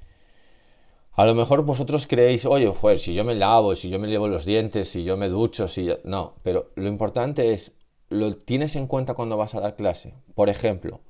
[1.12, 4.28] a lo mejor vosotros creéis, oye, joder, si yo me lavo, si yo me llevo
[4.28, 5.98] los dientes, si yo me ducho, si yo...
[6.04, 7.72] No, pero lo importante es,
[8.08, 10.14] lo tienes en cuenta cuando vas a dar clase.
[10.34, 11.00] Por ejemplo,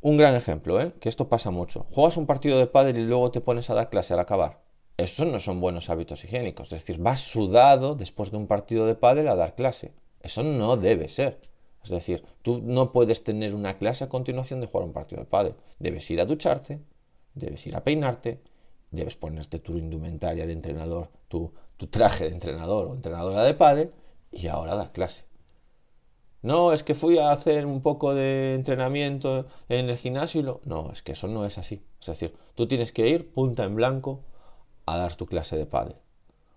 [0.00, 0.92] un gran ejemplo, ¿eh?
[1.00, 1.86] que esto pasa mucho.
[1.90, 4.62] Juegas un partido de pádel y luego te pones a dar clase al acabar.
[4.96, 6.72] Esos no son buenos hábitos higiénicos.
[6.72, 9.94] Es decir, vas sudado después de un partido de pádel a dar clase.
[10.20, 11.40] Eso no debe ser.
[11.82, 15.26] Es decir, tú no puedes tener una clase a continuación de jugar un partido de
[15.26, 15.54] pádel.
[15.78, 16.80] Debes ir a ducharte,
[17.34, 18.40] debes ir a peinarte,
[18.94, 21.52] debes ponerte tu indumentaria de entrenador, tu,
[21.90, 23.92] traje de entrenador o entrenadora de pádel
[24.32, 25.24] y ahora dar clase.
[26.42, 30.60] No, es que fui a hacer un poco de entrenamiento en el gimnasio y lo...
[30.64, 31.82] No, es que eso no es así.
[32.00, 34.20] Es decir, tú tienes que ir punta en blanco
[34.86, 35.96] a dar tu clase de pádel.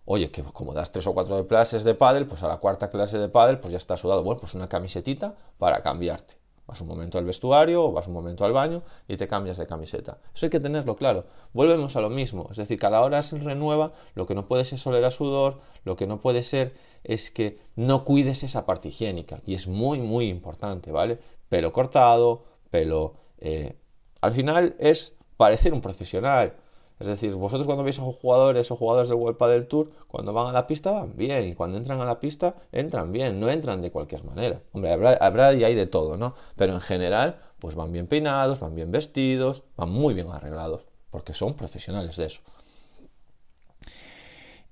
[0.05, 3.17] Oye, que como das tres o cuatro clases de pádel, pues a la cuarta clase
[3.17, 4.23] de pádel pues ya está sudado.
[4.23, 6.35] Bueno, pues una camisetita para cambiarte.
[6.68, 9.65] Vas un momento al vestuario o vas un momento al baño y te cambias de
[9.65, 10.20] camiseta.
[10.36, 11.26] Eso hay que tenerlo claro.
[11.53, 12.49] Volvemos a lo mismo.
[12.51, 13.93] Es decir, cada hora se renueva.
[14.15, 15.61] Lo que no puede ser soler a sudor.
[15.86, 16.74] Lo que no puede ser
[17.05, 19.41] es que no cuides esa parte higiénica.
[19.45, 21.20] Y es muy, muy importante, ¿vale?
[21.47, 23.15] Pelo cortado, pelo...
[23.39, 23.78] Eh,
[24.20, 26.53] al final es parecer un profesional.
[26.99, 30.47] Es decir, vosotros cuando veis a jugadores o jugadores del World del Tour, cuando van
[30.47, 33.81] a la pista van bien y cuando entran a la pista entran bien, no entran
[33.81, 34.61] de cualquier manera.
[34.71, 36.33] Hombre, habrá, y hay de todo, ¿no?
[36.55, 41.35] Pero en general, pues van bien peinados, van bien vestidos, van muy bien arreglados, porque
[41.35, 42.41] son profesionales de eso.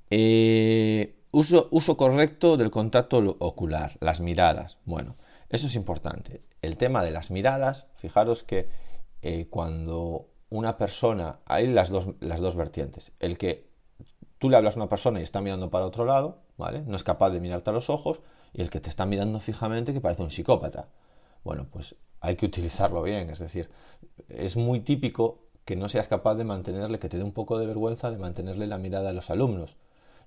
[0.10, 4.80] Eh, uso, correcto del contacto ocular, las miradas.
[4.86, 5.16] Bueno,
[5.50, 6.42] eso es importante.
[6.64, 8.68] El tema de las miradas, fijaros que
[9.22, 13.12] eh, cuando una persona, hay las dos, las dos vertientes.
[13.20, 13.70] El que
[14.38, 16.82] tú le hablas a una persona y está mirando para otro lado, ¿vale?
[16.82, 18.22] No es capaz de mirarte a los ojos,
[18.54, 20.90] y el que te está mirando fijamente que parece un psicópata.
[21.44, 23.70] Bueno, pues hay que utilizarlo bien, es decir,
[24.30, 27.66] es muy típico que no seas capaz de mantenerle, que te dé un poco de
[27.66, 29.78] vergüenza de mantenerle la mirada a los alumnos.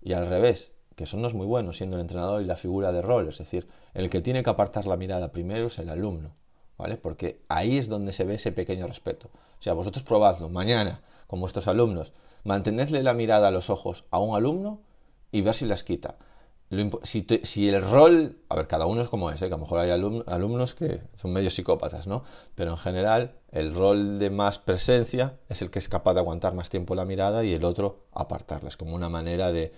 [0.03, 2.93] Y al revés, que eso no es muy bueno siendo el entrenador y la figura
[2.93, 6.35] de rol, es decir, el que tiene que apartar la mirada primero es el alumno.
[6.79, 6.97] ¿Vale?
[6.97, 9.29] Porque ahí es donde se ve ese pequeño respeto.
[9.59, 12.12] O sea, vosotros probadlo mañana con vuestros alumnos,
[12.45, 14.81] mantenedle la mirada a los ojos a un alumno
[15.31, 16.16] y ver si las quita.
[17.03, 19.49] si, el rol, a ver, cada uno es como es, ¿eh?
[19.49, 22.24] que a lo mejor hay alumnos que son medio psicópatas, ¿no?
[22.55, 26.55] Pero en general el rol de más presencia es el que es capaz de aguantar
[26.55, 28.68] más tiempo la mirada y el otro apartarla.
[28.68, 29.72] Es como una manera de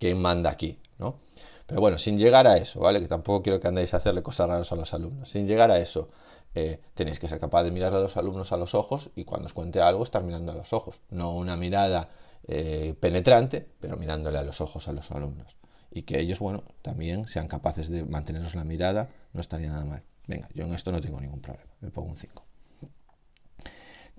[0.00, 1.20] quién manda aquí, ¿no?
[1.66, 3.00] Pero bueno, sin llegar a eso, ¿vale?
[3.00, 5.28] Que tampoco quiero que andéis a hacerle cosas raras a los alumnos.
[5.30, 6.08] Sin llegar a eso,
[6.56, 9.44] eh, tenéis que ser capaz de mirar a los alumnos a los ojos y cuando
[9.44, 11.02] os cuente algo estar mirando a los ojos.
[11.10, 12.08] No una mirada
[12.48, 15.58] eh, penetrante, pero mirándole a los ojos a los alumnos
[15.90, 20.02] y que ellos, bueno, también sean capaces de mantenernos la mirada, no estaría nada mal.
[20.26, 22.42] Venga, yo en esto no tengo ningún problema, me pongo un 5.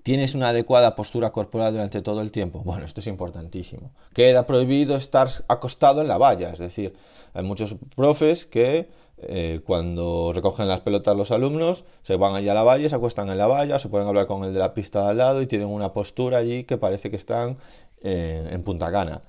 [0.04, 2.62] ¿Tienes una adecuada postura corporal durante todo el tiempo?
[2.64, 3.90] Bueno, esto es importantísimo.
[4.14, 6.94] Queda prohibido estar acostado en la valla, es decir,
[7.34, 8.88] hay muchos profes que
[9.22, 13.28] eh, cuando recogen las pelotas los alumnos, se van allá a la valla, se acuestan
[13.28, 15.46] en la valla, se pueden hablar con el de la pista de al lado y
[15.46, 17.58] tienen una postura allí que parece que están
[18.02, 19.22] eh, en punta gana.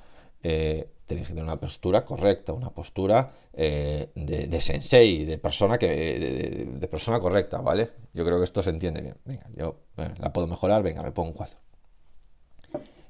[0.44, 5.88] Eh, tenéis que tener una postura correcta, una postura eh, de, sensei, de persona, que,
[6.80, 7.90] de, persona correcta, ¿vale?
[8.14, 9.18] Yo creo que esto se entiende bien.
[9.26, 9.76] Venga, yo
[10.20, 11.58] la puedo mejorar, venga, me pongo un 4.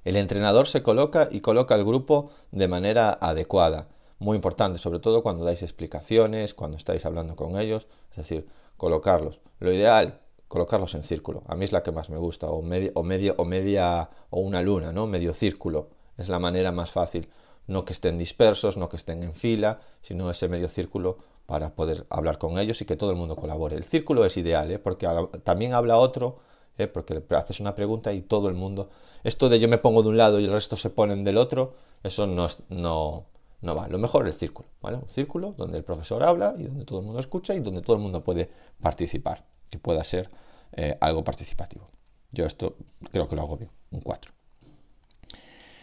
[0.06, 3.90] El entrenador se coloca y coloca el grupo de manera adecuada.
[4.20, 8.48] Muy importante, sobre todo cuando dais explicaciones, cuando estáis hablando con ellos, es decir,
[8.78, 9.42] colocarlos.
[9.60, 11.44] Lo ideal, colocarlos en círculo.
[11.48, 14.42] A mí es la que más me gusta, o media, o media, o media, o
[14.42, 15.08] una luna, ¿no?
[15.08, 15.90] Medio círculo.
[16.18, 17.30] Es la manera más fácil
[17.70, 22.06] no que estén dispersos, no que estén en fila, sino ese medio círculo para poder
[22.10, 23.76] hablar con ellos y que todo el mundo colabore.
[23.76, 24.80] El círculo es ideal, ¿eh?
[24.80, 25.08] porque
[25.44, 26.40] también habla otro,
[26.78, 26.88] ¿eh?
[26.88, 28.90] porque le haces una pregunta y todo el mundo...
[29.24, 31.74] Esto de yo me pongo de un lado y el resto se ponen del otro,
[32.04, 33.26] eso no, no,
[33.62, 33.88] no va.
[33.88, 34.98] Lo mejor es el círculo, ¿vale?
[34.98, 37.96] Un círculo donde el profesor habla y donde todo el mundo escucha y donde todo
[37.96, 38.50] el mundo puede
[38.82, 40.30] participar, que pueda ser
[40.74, 41.90] eh, algo participativo.
[42.32, 42.78] Yo esto
[43.12, 44.32] creo que lo hago bien, un 4.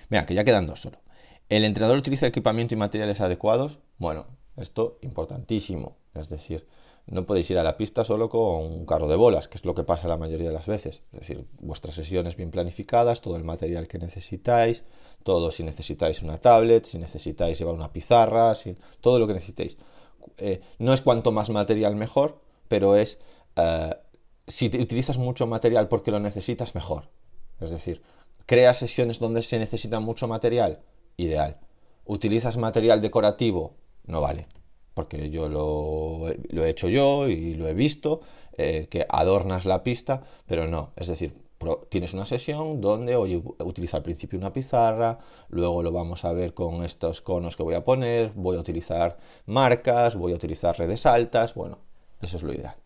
[0.09, 0.99] Mira, que ya quedan dos solo.
[1.49, 3.81] ¿El entrenador utiliza equipamiento y materiales adecuados?
[3.99, 5.97] Bueno, esto importantísimo.
[6.15, 6.67] Es decir,
[7.07, 9.75] no podéis ir a la pista solo con un carro de bolas, que es lo
[9.75, 11.03] que pasa la mayoría de las veces.
[11.13, 14.85] Es decir, vuestras sesiones bien planificadas, todo el material que necesitáis,
[15.27, 18.53] todo si necesitáis una tablet, si necesitáis llevar una pizarra,
[19.01, 19.77] todo lo que necesitéis.
[20.39, 23.19] Eh, no es cuanto más material mejor, pero es
[23.57, 23.97] eh,
[24.47, 27.11] si utilizas mucho material porque lo necesitas mejor.
[27.61, 28.03] Es decir,
[28.47, 30.83] creas sesiones donde se necesita mucho material,
[31.17, 31.59] ideal.
[32.05, 33.75] ¿Utilizas material decorativo?
[34.05, 34.47] No vale,
[34.95, 38.21] porque yo lo, he hecho yo y lo he visto,
[38.57, 41.35] eh, que adornas la pista, pero no, es decir,
[41.89, 46.55] tienes una sesión donde hoy utilizo al principio una pizarra, luego lo vamos a ver
[46.55, 51.07] con estos conos que voy a poner, voy a utilizar marcas, voy a utilizar redes
[51.07, 51.79] altas, bueno,
[52.21, 52.77] eso es lo ideal.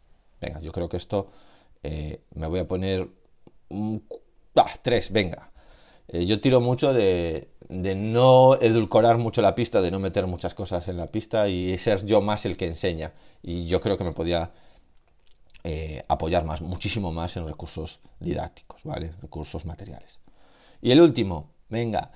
[0.40, 1.28] Venga, yo creo que esto
[1.82, 3.08] eh, me voy a poner...
[4.56, 5.52] ah, tres, venga.
[6.08, 10.54] Eh, yo tiro mucho de, de no edulcorar mucho la pista, de no meter muchas
[10.54, 13.12] cosas en la pista y ser yo más el que enseña.
[13.42, 14.52] Y yo creo que me podía
[15.64, 19.12] eh, apoyar más, muchísimo más en recursos didácticos, ¿vale?
[19.20, 20.20] Recursos materiales.
[20.80, 22.10] Y el último, venga,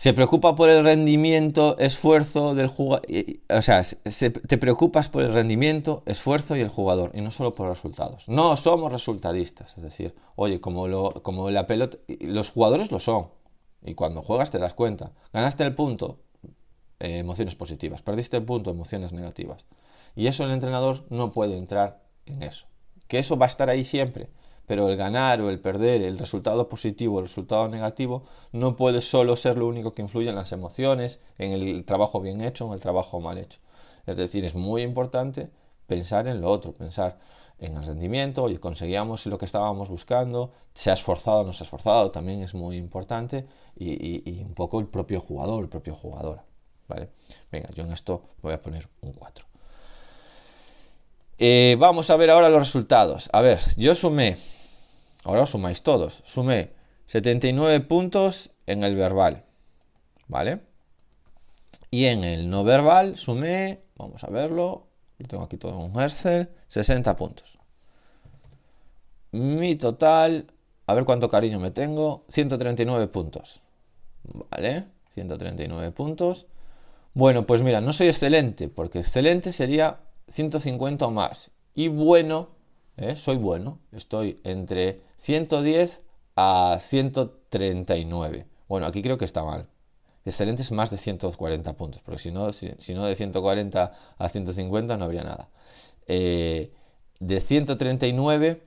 [0.00, 3.06] se preocupa por el rendimiento, esfuerzo del jugador.
[3.50, 7.66] O sea, te preocupas por el rendimiento, esfuerzo y el jugador, y no solo por
[7.66, 8.26] los resultados.
[8.26, 11.98] No somos resultadistas, es decir, oye, como, lo, como la pelota.
[12.20, 13.28] Los jugadores lo son,
[13.84, 15.12] y cuando juegas te das cuenta.
[15.34, 16.20] Ganaste el punto,
[16.98, 18.00] eh, emociones positivas.
[18.00, 19.66] Perdiste el punto, emociones negativas.
[20.16, 22.66] Y eso el entrenador no puede entrar en eso.
[23.08, 24.28] Que eso va a estar ahí siempre.
[24.66, 28.22] Pero el ganar o el perder, el resultado positivo o el resultado negativo,
[28.52, 32.40] no puede solo ser lo único que influye en las emociones, en el trabajo bien
[32.40, 33.58] hecho, en el trabajo mal hecho.
[34.06, 35.50] Es decir, es muy importante
[35.86, 37.18] pensar en lo otro, pensar
[37.58, 41.64] en el rendimiento, y conseguíamos lo que estábamos buscando, se ha esforzado o no se
[41.64, 46.42] ha esforzado, también es muy importante, y, un poco el propio jugador, el propio jugador.
[46.88, 47.10] ¿vale?
[47.50, 49.49] Venga, yo en esto voy a poner un 4.
[51.42, 53.30] Eh, vamos a ver ahora los resultados.
[53.32, 54.36] A ver, yo sumé,
[55.24, 56.74] ahora os sumáis todos, sumé
[57.06, 59.44] 79 puntos en el verbal,
[60.28, 60.60] ¿vale?
[61.90, 66.50] Y en el no verbal sumé, vamos a verlo, lo tengo aquí todo un Excel,
[66.68, 67.56] 60 puntos.
[69.32, 70.46] Mi total,
[70.86, 73.62] a ver cuánto cariño me tengo, 139 puntos.
[74.50, 74.88] ¿Vale?
[75.08, 76.48] 139 puntos.
[77.14, 80.00] Bueno, pues mira, no soy excelente, porque excelente sería
[80.30, 81.50] 150 o más.
[81.74, 82.48] Y bueno,
[82.96, 83.16] ¿eh?
[83.16, 86.00] soy bueno, estoy entre 110
[86.36, 88.46] a 139.
[88.68, 89.68] Bueno, aquí creo que está mal
[90.24, 94.96] excelente es más de 140 puntos, porque si no, si, no de 140 a 150
[94.96, 95.48] no habría nada.
[96.06, 96.72] Eh,
[97.20, 98.62] de 139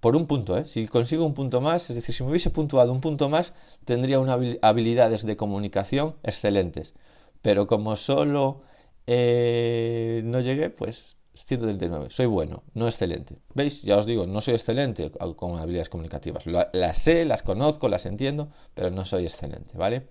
[0.00, 0.64] por un punto, ¿eh?
[0.66, 3.52] si consigo un punto más, es decir, si me hubiese puntuado un punto más,
[3.84, 4.18] tendría
[4.62, 6.94] habilidades de comunicación excelentes.
[7.42, 8.62] pero como solo
[9.06, 12.08] eh, no llegué, pues 139.
[12.10, 13.38] Soy bueno, no excelente.
[13.54, 13.82] ¿Veis?
[13.82, 16.44] Ya os digo, no soy excelente con habilidades comunicativas.
[16.46, 20.08] Las sé, las conozco, las entiendo, pero no soy excelente, ¿vale?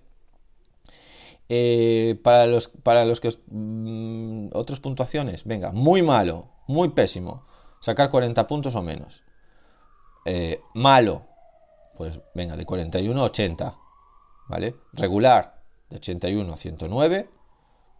[1.48, 3.28] Eh, para, los, para los que...
[3.28, 7.46] Os, mm, otras puntuaciones, venga, muy malo, muy pésimo.
[7.80, 9.24] Sacar 40 puntos o menos.
[10.24, 11.26] Eh, malo,
[11.96, 13.76] pues venga, de 41 a 80.
[14.48, 14.74] ¿Vale?
[14.92, 17.28] Regular, de 81 a 109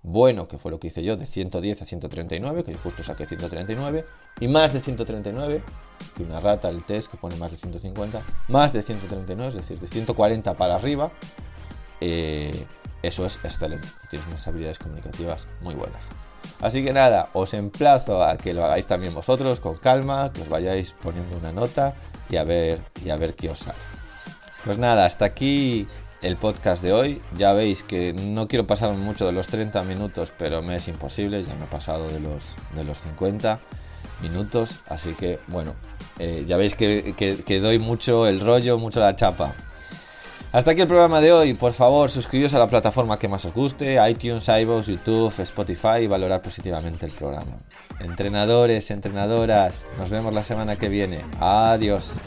[0.02, 3.24] bueno, que fue lo que hice yo, de 110 a 139, que yo justo saqué
[3.26, 4.04] 139,
[4.40, 5.62] y más de 139,
[6.16, 9.78] que una rata el test que pone más de 150, más de 139, es decir,
[9.78, 11.12] de 140 para arriba,
[12.00, 12.66] eh,
[13.02, 16.08] eso es excelente, tienes unas habilidades comunicativas muy buenas.
[16.60, 20.48] Así que nada, os emplazo a que lo hagáis también vosotros con calma, que os
[20.48, 21.94] vayáis poniendo una nota
[22.28, 23.78] y a ver, y a ver qué os sale.
[24.64, 25.88] Pues nada, hasta aquí
[26.22, 27.22] el podcast de hoy.
[27.36, 31.44] Ya veis que no quiero pasar mucho de los 30 minutos, pero me es imposible,
[31.44, 33.60] ya me he pasado de los, de los 50
[34.22, 35.74] minutos, así que bueno,
[36.18, 39.52] eh, ya veis que, que, doy mucho el rollo, mucho la chapa.
[40.52, 41.54] Hasta aquí el programa de hoy.
[41.54, 46.06] Por favor, suscribiros a la plataforma que más os guste, iTunes, iVoox, YouTube, Spotify y
[46.06, 47.56] valorar positivamente el programa.
[48.00, 51.24] Entrenadores, entrenadoras, nos vemos la semana que viene.
[51.40, 52.18] Adiós.